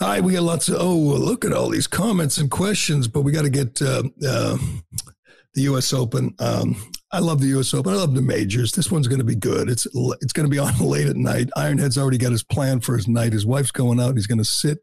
[0.00, 3.22] All right, we got lots of, oh, look at all these comments and questions, but
[3.22, 4.56] we got to get uh, uh,
[5.54, 5.92] the U.S.
[5.92, 6.34] Open.
[6.38, 6.76] Um,
[7.10, 7.72] I love the U.S.
[7.72, 7.92] Open.
[7.92, 8.72] I love the majors.
[8.72, 9.68] This one's going to be good.
[9.68, 9.86] It's
[10.20, 11.50] it's going to be on late at night.
[11.56, 13.32] Ironhead's already got his plan for his night.
[13.32, 14.14] His wife's going out.
[14.14, 14.78] he's going to sit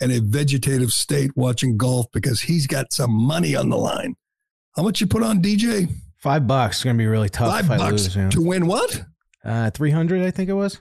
[0.00, 4.16] in a vegetative state watching golf because he's got some money on the line.
[4.76, 5.88] How much you put on DJ?
[6.18, 6.78] Five bucks.
[6.78, 7.48] It's going to be really tough.
[7.48, 8.30] Five bucks lose, yeah.
[8.30, 9.04] to win what?
[9.44, 10.80] Uh, Three hundred, I think it was.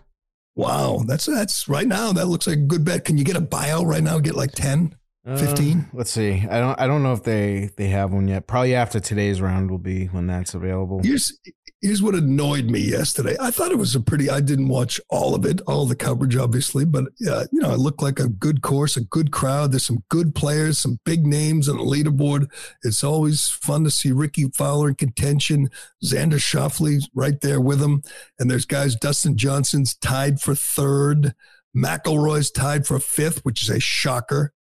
[0.56, 2.14] Wow, that's that's right now.
[2.14, 3.06] That looks like a good bet.
[3.06, 4.20] Can you get a buyout right now?
[4.20, 4.96] Get like ten.
[5.26, 5.92] Uh, 15?
[5.94, 6.46] let's see.
[6.50, 6.80] I don't.
[6.80, 8.46] I don't know if they they have one yet.
[8.46, 11.02] Probably after today's round will be when that's available.
[11.02, 11.38] Here's
[11.84, 13.36] here's what annoyed me yesterday.
[13.40, 14.30] I thought it was a pretty.
[14.30, 17.80] I didn't watch all of it, all the coverage, obviously, but uh, you know, it
[17.80, 19.72] looked like a good course, a good crowd.
[19.72, 22.48] There's some good players, some big names on the leaderboard.
[22.84, 25.70] It's always fun to see Rickie Fowler in contention.
[26.04, 28.02] Xander Schauffele right there with him,
[28.40, 28.96] and there's guys.
[28.96, 31.36] Dustin Johnson's tied for third.
[31.76, 34.53] McIlroy's tied for fifth, which is a shocker.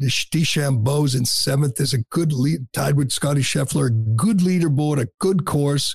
[0.00, 1.76] DeChambeau's in seventh.
[1.76, 5.94] There's a good lead tied with Scottie Scheffler, a good leaderboard, a good course.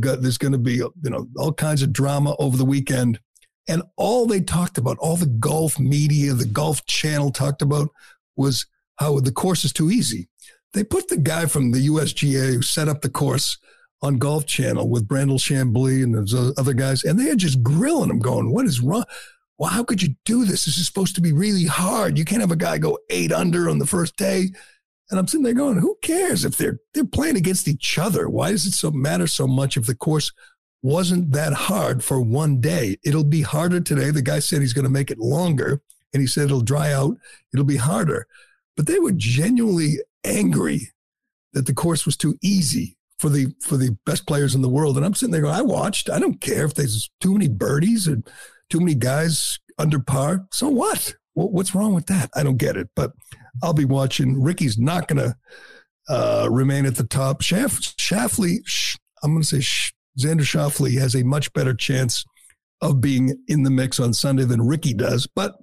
[0.00, 3.20] Got, there's going to be you know all kinds of drama over the weekend,
[3.68, 7.88] and all they talked about, all the golf media, the Golf Channel talked about
[8.36, 8.66] was
[8.96, 10.28] how the course is too easy.
[10.74, 13.56] They put the guy from the USGA who set up the course
[14.02, 18.10] on Golf Channel with Brandel Chamblee and those other guys, and they are just grilling
[18.10, 19.04] him, going, "What is wrong?"
[19.58, 20.64] Well, how could you do this?
[20.64, 22.16] This is supposed to be really hard.
[22.16, 24.50] You can't have a guy go eight under on the first day.
[25.10, 28.28] And I'm sitting there going, who cares if they're they're playing against each other?
[28.28, 30.32] Why does it so matter so much if the course
[30.82, 32.98] wasn't that hard for one day?
[33.04, 34.10] It'll be harder today.
[34.10, 35.80] The guy said he's going to make it longer,
[36.12, 37.16] and he said it'll dry out.
[37.52, 38.26] It'll be harder.
[38.76, 40.92] But they were genuinely angry
[41.52, 44.96] that the course was too easy for the for the best players in the world.
[44.96, 46.10] And I'm sitting there going, I watched.
[46.10, 48.22] I don't care if there's too many birdies or
[48.70, 50.46] too many guys under par.
[50.52, 51.14] So what?
[51.34, 52.30] What's wrong with that?
[52.34, 52.88] I don't get it.
[52.96, 53.12] But
[53.62, 54.42] I'll be watching.
[54.42, 55.36] Rickie's not going to
[56.08, 57.42] uh, remain at the top.
[57.42, 58.58] Shafley, Schauffele,
[59.22, 59.88] I'm going to say
[60.18, 62.24] Xander Schauffele has a much better chance
[62.80, 65.26] of being in the mix on Sunday than Rickie does.
[65.26, 65.54] But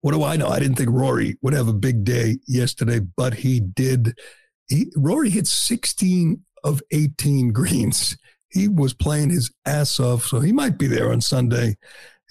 [0.00, 0.48] what do I know?
[0.48, 4.14] I didn't think Rory would have a big day yesterday, but he did.
[4.68, 8.16] He, Rory hit 16 of 18 greens
[8.50, 10.24] he was playing his ass off.
[10.26, 11.76] So he might be there on Sunday.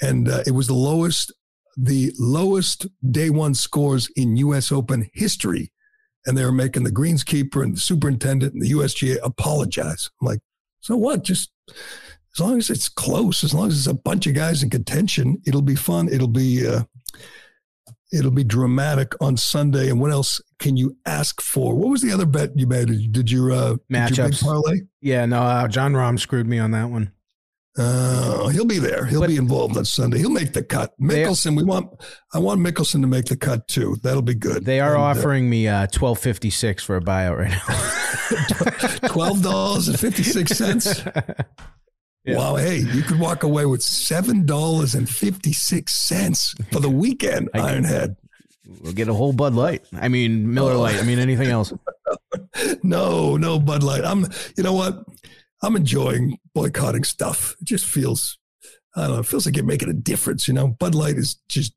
[0.01, 1.33] And uh, it was the lowest,
[1.77, 4.71] the lowest day one scores in U.S.
[4.71, 5.71] Open history.
[6.25, 10.09] And they were making the greenskeeper and the superintendent and the USGA apologize.
[10.21, 10.39] I'm like,
[10.79, 11.23] so what?
[11.23, 14.69] Just as long as it's close, as long as it's a bunch of guys in
[14.69, 16.09] contention, it'll be fun.
[16.09, 16.83] It'll be uh,
[18.11, 19.89] it'll be dramatic on Sunday.
[19.89, 21.75] And what else can you ask for?
[21.75, 23.11] What was the other bet you made?
[23.11, 24.81] Did you uh, matchups parlay?
[25.01, 27.11] Yeah, no, uh, Jon Rahm screwed me on that one.
[27.77, 29.05] Uh, he'll be there.
[29.05, 30.19] He'll but be involved on Sunday.
[30.19, 30.97] He'll make the cut.
[30.99, 31.89] Mickelson, we want.
[32.33, 33.97] I want Mickelson to make the cut too.
[34.01, 34.63] That'll be good.
[34.63, 37.51] They are and, uh, offering uh, me uh, twelve fifty six for a buyout right
[37.51, 39.09] now.
[39.09, 41.03] Twelve dollars and fifty six cents.
[42.25, 42.37] Yeah.
[42.37, 46.89] Wow, hey, you could walk away with seven dollars and fifty six cents for the
[46.89, 48.15] weekend, Ironhead.
[48.81, 49.85] We'll get a whole Bud Light.
[49.93, 50.81] I mean Miller oh.
[50.81, 50.95] Light.
[50.95, 51.71] I mean anything else.
[52.83, 54.03] no, no Bud Light.
[54.03, 54.25] I'm
[54.57, 55.05] you know what?
[55.61, 57.55] I'm enjoying boycotting stuff.
[57.61, 58.39] It just feels
[58.95, 60.69] I don't know, it feels like you're making a difference, you know.
[60.69, 61.73] Bud Light is just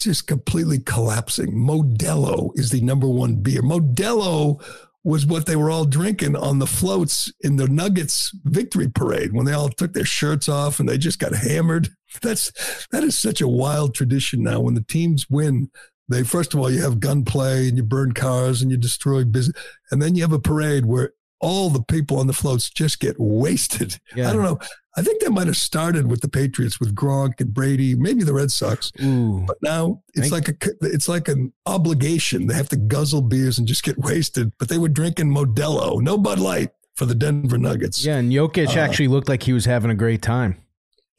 [0.00, 1.52] just completely collapsing.
[1.54, 3.62] Modelo is the number one beer.
[3.62, 4.62] Modelo
[5.04, 9.44] was what they were all drinking on the floats in the Nuggets victory parade when
[9.44, 11.90] they all took their shirts off and they just got hammered.
[12.22, 14.60] That's that is such a wild tradition now.
[14.60, 15.70] When the teams win,
[16.08, 19.56] they first of all you have gunplay and you burn cars and you destroy business,
[19.90, 23.16] and then you have a parade where all the people on the floats just get
[23.18, 23.98] wasted.
[24.16, 24.30] Yeah.
[24.30, 24.58] I don't know.
[24.96, 28.32] I think that might have started with the Patriots with Gronk and Brady, maybe the
[28.32, 28.92] Red Sox.
[29.02, 29.42] Ooh.
[29.46, 32.46] But now it's like a it's like an obligation.
[32.46, 34.52] They have to guzzle beers and just get wasted.
[34.58, 38.04] But they were drinking Modelo, no Bud Light for the Denver Nuggets.
[38.04, 40.58] Yeah, and Jokic uh, actually looked like he was having a great time.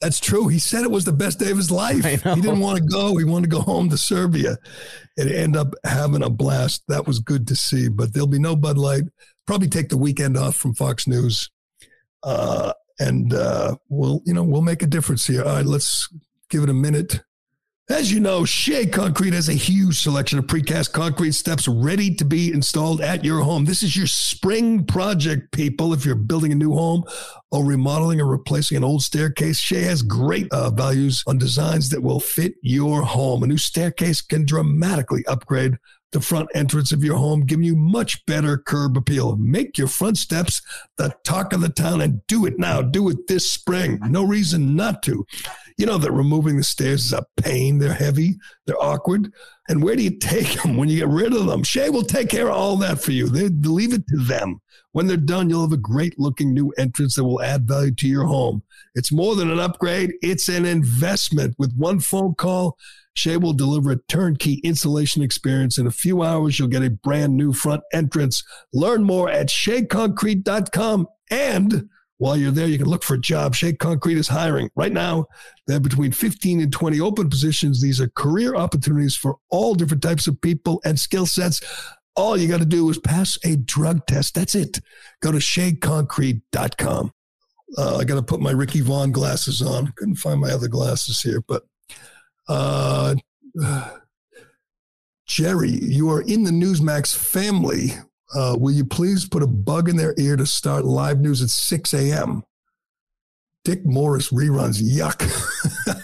[0.00, 0.48] That's true.
[0.48, 2.04] He said it was the best day of his life.
[2.04, 3.16] He didn't want to go.
[3.16, 4.56] He wanted to go home to Serbia
[5.18, 6.82] and end up having a blast.
[6.88, 7.88] That was good to see.
[7.88, 9.04] But there'll be no Bud Light.
[9.46, 11.50] Probably take the weekend off from Fox News.
[12.22, 15.42] Uh, and uh, we'll you know we'll make a difference here.
[15.42, 16.08] All right, let's
[16.50, 17.20] give it a minute.
[17.88, 22.24] As you know, Shea Concrete has a huge selection of precast concrete steps ready to
[22.24, 23.64] be installed at your home.
[23.64, 25.92] This is your spring project, people.
[25.92, 27.04] If you're building a new home
[27.52, 32.02] or remodeling or replacing an old staircase, Shea has great uh, values on designs that
[32.02, 33.44] will fit your home.
[33.44, 35.78] A new staircase can dramatically upgrade
[36.16, 39.36] the front entrance of your home, giving you much better curb appeal.
[39.36, 40.62] Make your front steps
[40.96, 42.80] the talk of the town and do it now.
[42.80, 43.98] Do it this spring.
[44.00, 45.26] No reason not to.
[45.76, 47.76] You know that removing the stairs is a pain.
[47.78, 49.30] They're heavy, they're awkward.
[49.68, 51.62] And where do you take them when you get rid of them?
[51.62, 53.28] Shea will take care of all that for you.
[53.28, 54.62] They leave it to them.
[54.92, 58.08] When they're done, you'll have a great looking new entrance that will add value to
[58.08, 58.62] your home.
[58.94, 61.56] It's more than an upgrade, it's an investment.
[61.58, 62.78] With one phone call,
[63.16, 65.78] Shea will deliver a turnkey installation experience.
[65.78, 68.44] In a few hours, you'll get a brand new front entrance.
[68.74, 71.88] Learn more at sheaconcrete.com and
[72.18, 73.54] While you're there, you can look for a job.
[73.54, 74.70] Shea Concrete is hiring.
[74.74, 75.26] Right now,
[75.66, 77.82] they have between 15 and 20 open positions.
[77.82, 81.60] These are career opportunities for all different types of people and skill sets.
[82.16, 84.34] All you got to do is pass a drug test.
[84.34, 84.80] That's it.
[85.20, 87.12] Go to sheaconcrete.com.
[87.76, 89.92] Uh, I got to put my Ricky Vaughn glasses on.
[89.96, 91.64] Couldn't find my other glasses here, but
[92.48, 93.14] uh,
[95.26, 97.90] Gerry, you are in the Newsmax family.
[98.34, 101.50] Uh, will you please put a bug in their ear to start live news at
[101.50, 102.44] 6 a.m.?
[103.64, 104.80] Dick Morris reruns.
[104.80, 105.26] Yuck.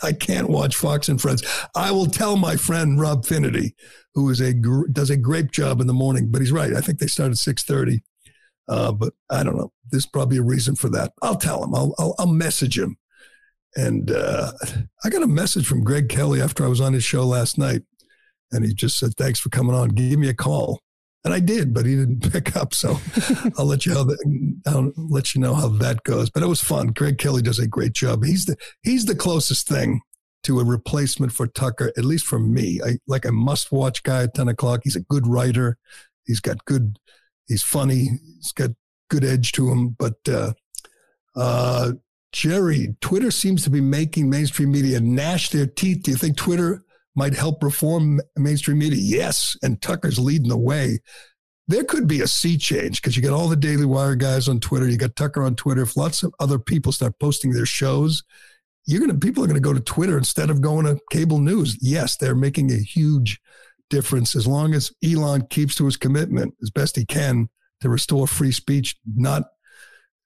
[0.03, 1.45] I can't watch Fox and Friends.
[1.77, 3.77] I will tell my friend Rob Finnerty,
[4.15, 4.53] who is a
[4.91, 6.75] does a great job in the morning, but he's right.
[6.75, 8.01] I think they start at 6:30.
[8.69, 9.73] Uh, but I don't know.
[9.93, 11.13] There's probably a reason for that.
[11.23, 11.73] I'll tell him.
[11.73, 12.97] I'll I'll, I'll message him.
[13.75, 14.53] And uh,
[15.05, 17.83] I got a message from Greg Kelly after I was on his show last night,
[18.51, 19.91] and he just said, "Thanks for coming on.
[19.91, 20.81] Give me a call."
[21.25, 22.75] And I did, but he didn't pick up.
[22.75, 22.99] So
[23.59, 26.31] I'll let you how that, I'll let you know how that goes.
[26.31, 26.89] But it was fun.
[26.89, 28.25] Greg Kelly does a great job.
[28.25, 30.01] He's the he's the closest thing
[30.45, 32.81] to a replacement for Tucker, at least for me.
[32.85, 34.81] I like a must watch guy at 10 o'clock.
[34.85, 35.79] He's a good writer.
[36.27, 36.99] He's got good,
[37.47, 38.19] he's funny.
[38.37, 38.71] He's got
[39.09, 39.91] good edge to him.
[39.91, 40.53] But uh,
[41.37, 41.93] uh,
[42.33, 46.03] Gerry, Twitter seems to be making mainstream media gnash their teeth.
[46.03, 46.83] Do you think Twitter
[47.15, 48.99] might help reform mainstream media?
[49.01, 49.57] Yes.
[49.63, 51.01] And Tucker's leading the way.
[51.69, 54.61] There could be a sea change because you got all the Daily Wire guys on
[54.61, 54.89] Twitter.
[54.89, 55.83] You got Tucker on Twitter.
[55.83, 58.23] If lots of other people start posting their shows,
[58.87, 61.79] you're gonna people are gonna go to Twitter instead of going to cable news.
[61.81, 63.41] Yes, they're making a huge
[63.91, 67.49] difference as long as Elon keeps to his commitment as best he can
[67.81, 69.45] to restore free speech, not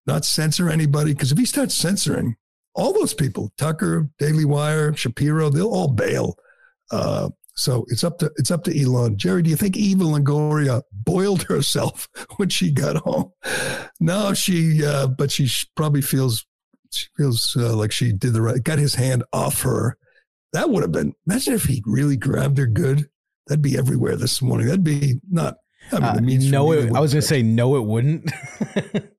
[0.06, 1.12] not censor anybody.
[1.12, 2.36] Because if he starts censoring
[2.74, 6.36] all those people, Tucker, Daily Wire, Shapiro, they'll all bail.
[6.90, 9.16] Uh, so it's up to it's up to Elon.
[9.16, 13.32] Gerry, do you think Eva Longoria boiled herself when she got home?
[13.98, 16.44] No, she, uh, but she probably feels
[16.92, 19.96] she feels uh, like she did the right, got his hand off her.
[20.52, 21.14] That would have been.
[21.26, 23.08] Imagine if he really grabbed her good.
[23.46, 24.66] That'd be everywhere this morning.
[24.66, 25.56] That'd be not.
[25.92, 28.30] I mean, uh, no, it, I was going to say no, it wouldn't.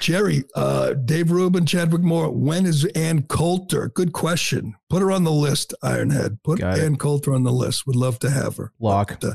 [0.00, 2.30] Gerry, uh, Dave Rubin, Chadwick Moore.
[2.30, 3.88] When is Ann Coulter?
[3.88, 4.74] Good question.
[4.88, 6.38] Put her on the list, Ironhead.
[6.44, 7.00] Put got Ann it.
[7.00, 7.86] Coulter on the list.
[7.86, 8.72] Would love to have her.
[8.80, 9.20] Lock.
[9.20, 9.34] But, uh,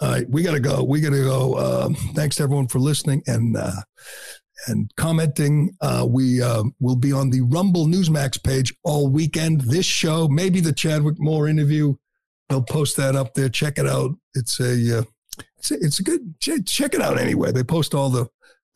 [0.00, 0.82] all right, we got to go.
[0.82, 1.58] We got to go.
[1.58, 3.82] Um, thanks to everyone for listening and uh,
[4.66, 5.74] and commenting.
[5.80, 9.62] Uh, we uh, will be on the Rumble Newsmax page all weekend.
[9.62, 11.94] This show, maybe the Chadwick Moore interview.
[12.48, 13.48] They'll post that up there.
[13.48, 14.12] Check it out.
[14.34, 15.02] It's a uh,
[15.56, 17.52] it's a, it's a good check it out anyway.
[17.52, 18.26] They post all the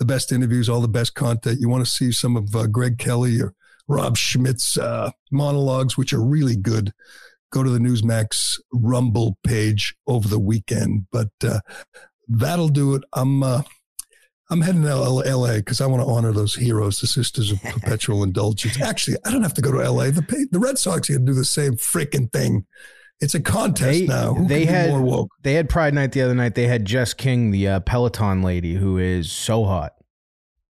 [0.01, 1.61] the best interviews, all the best content.
[1.61, 3.55] You want to see some of uh, Greg Kelly or
[3.87, 6.93] Rob Schmitt's uh, monologues, which are really good.
[7.53, 11.07] Go to the Newsmax Rumble page over the weekend.
[11.13, 11.61] But uh,
[12.27, 13.03] that'll do it.
[13.13, 13.63] I'm uh,
[14.49, 18.25] I'm heading to LA because I want to honor those heroes, the Sisters of Perpetual
[18.25, 18.81] Indulgence.
[18.81, 20.07] Actually, I don't have to go to LA.
[20.07, 22.65] The the Red Sox can do the same freaking thing.
[23.21, 24.35] It's a contest they, now.
[24.35, 24.91] Who they had
[25.43, 26.55] they had Pride Night the other night.
[26.55, 29.93] They had Jess King, the uh, Peloton lady, who is so hot.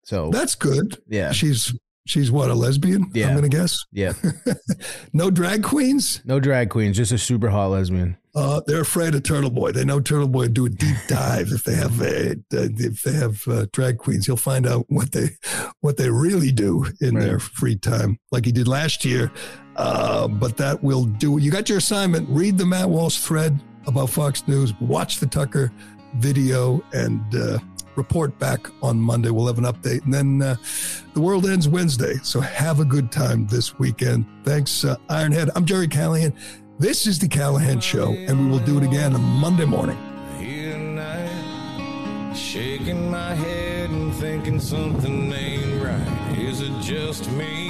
[0.05, 1.01] So that's good.
[1.07, 1.73] Yeah, she's
[2.07, 3.11] she's what a lesbian.
[3.15, 3.85] Yeah, I'm gonna guess.
[3.93, 4.15] Yeah,
[5.13, 6.21] no drag queens.
[6.25, 6.97] No drag queens.
[6.97, 8.17] Just a super hot lesbian.
[8.35, 9.73] Uh, they're afraid of Turtle Boy.
[9.73, 13.13] They know Turtle Boy would do a deep dive if they have a, if they
[13.13, 14.25] have uh, drag queens.
[14.25, 15.31] He'll find out what they
[15.81, 17.25] what they really do in right.
[17.25, 19.31] their free time, like he did last year.
[19.77, 21.39] Uh, but that will do.
[21.39, 22.29] You got your assignment.
[22.31, 24.73] Read the Matt Walsh thread about Fox News.
[24.81, 25.71] Watch the Tucker
[26.17, 27.59] video and uh,
[27.97, 29.31] report back on Monday.
[29.31, 30.05] We'll have an update.
[30.05, 30.57] And then uh,
[31.15, 32.15] the world ends Wednesday.
[32.23, 34.27] So have a good time this weekend.
[34.45, 35.51] Thanks, uh, Ironhead.
[35.55, 36.35] I'm Gerry Callahan.
[36.83, 39.97] This is The Callahan Show, and we will do it again on Monday morning.
[42.35, 46.37] Shaking my head and thinking something ain't right.
[46.37, 47.69] Is it just me?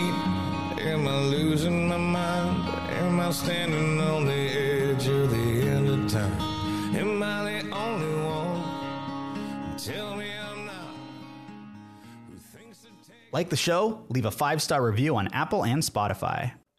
[0.81, 2.57] Am I losing my mind?
[3.03, 6.97] Am I standing on the edge of the end of time?
[6.97, 9.77] Am I the only one?
[9.77, 10.87] Tell me I'm not.
[13.31, 14.07] Like the show?
[14.09, 16.53] Leave a five star review on Apple and Spotify.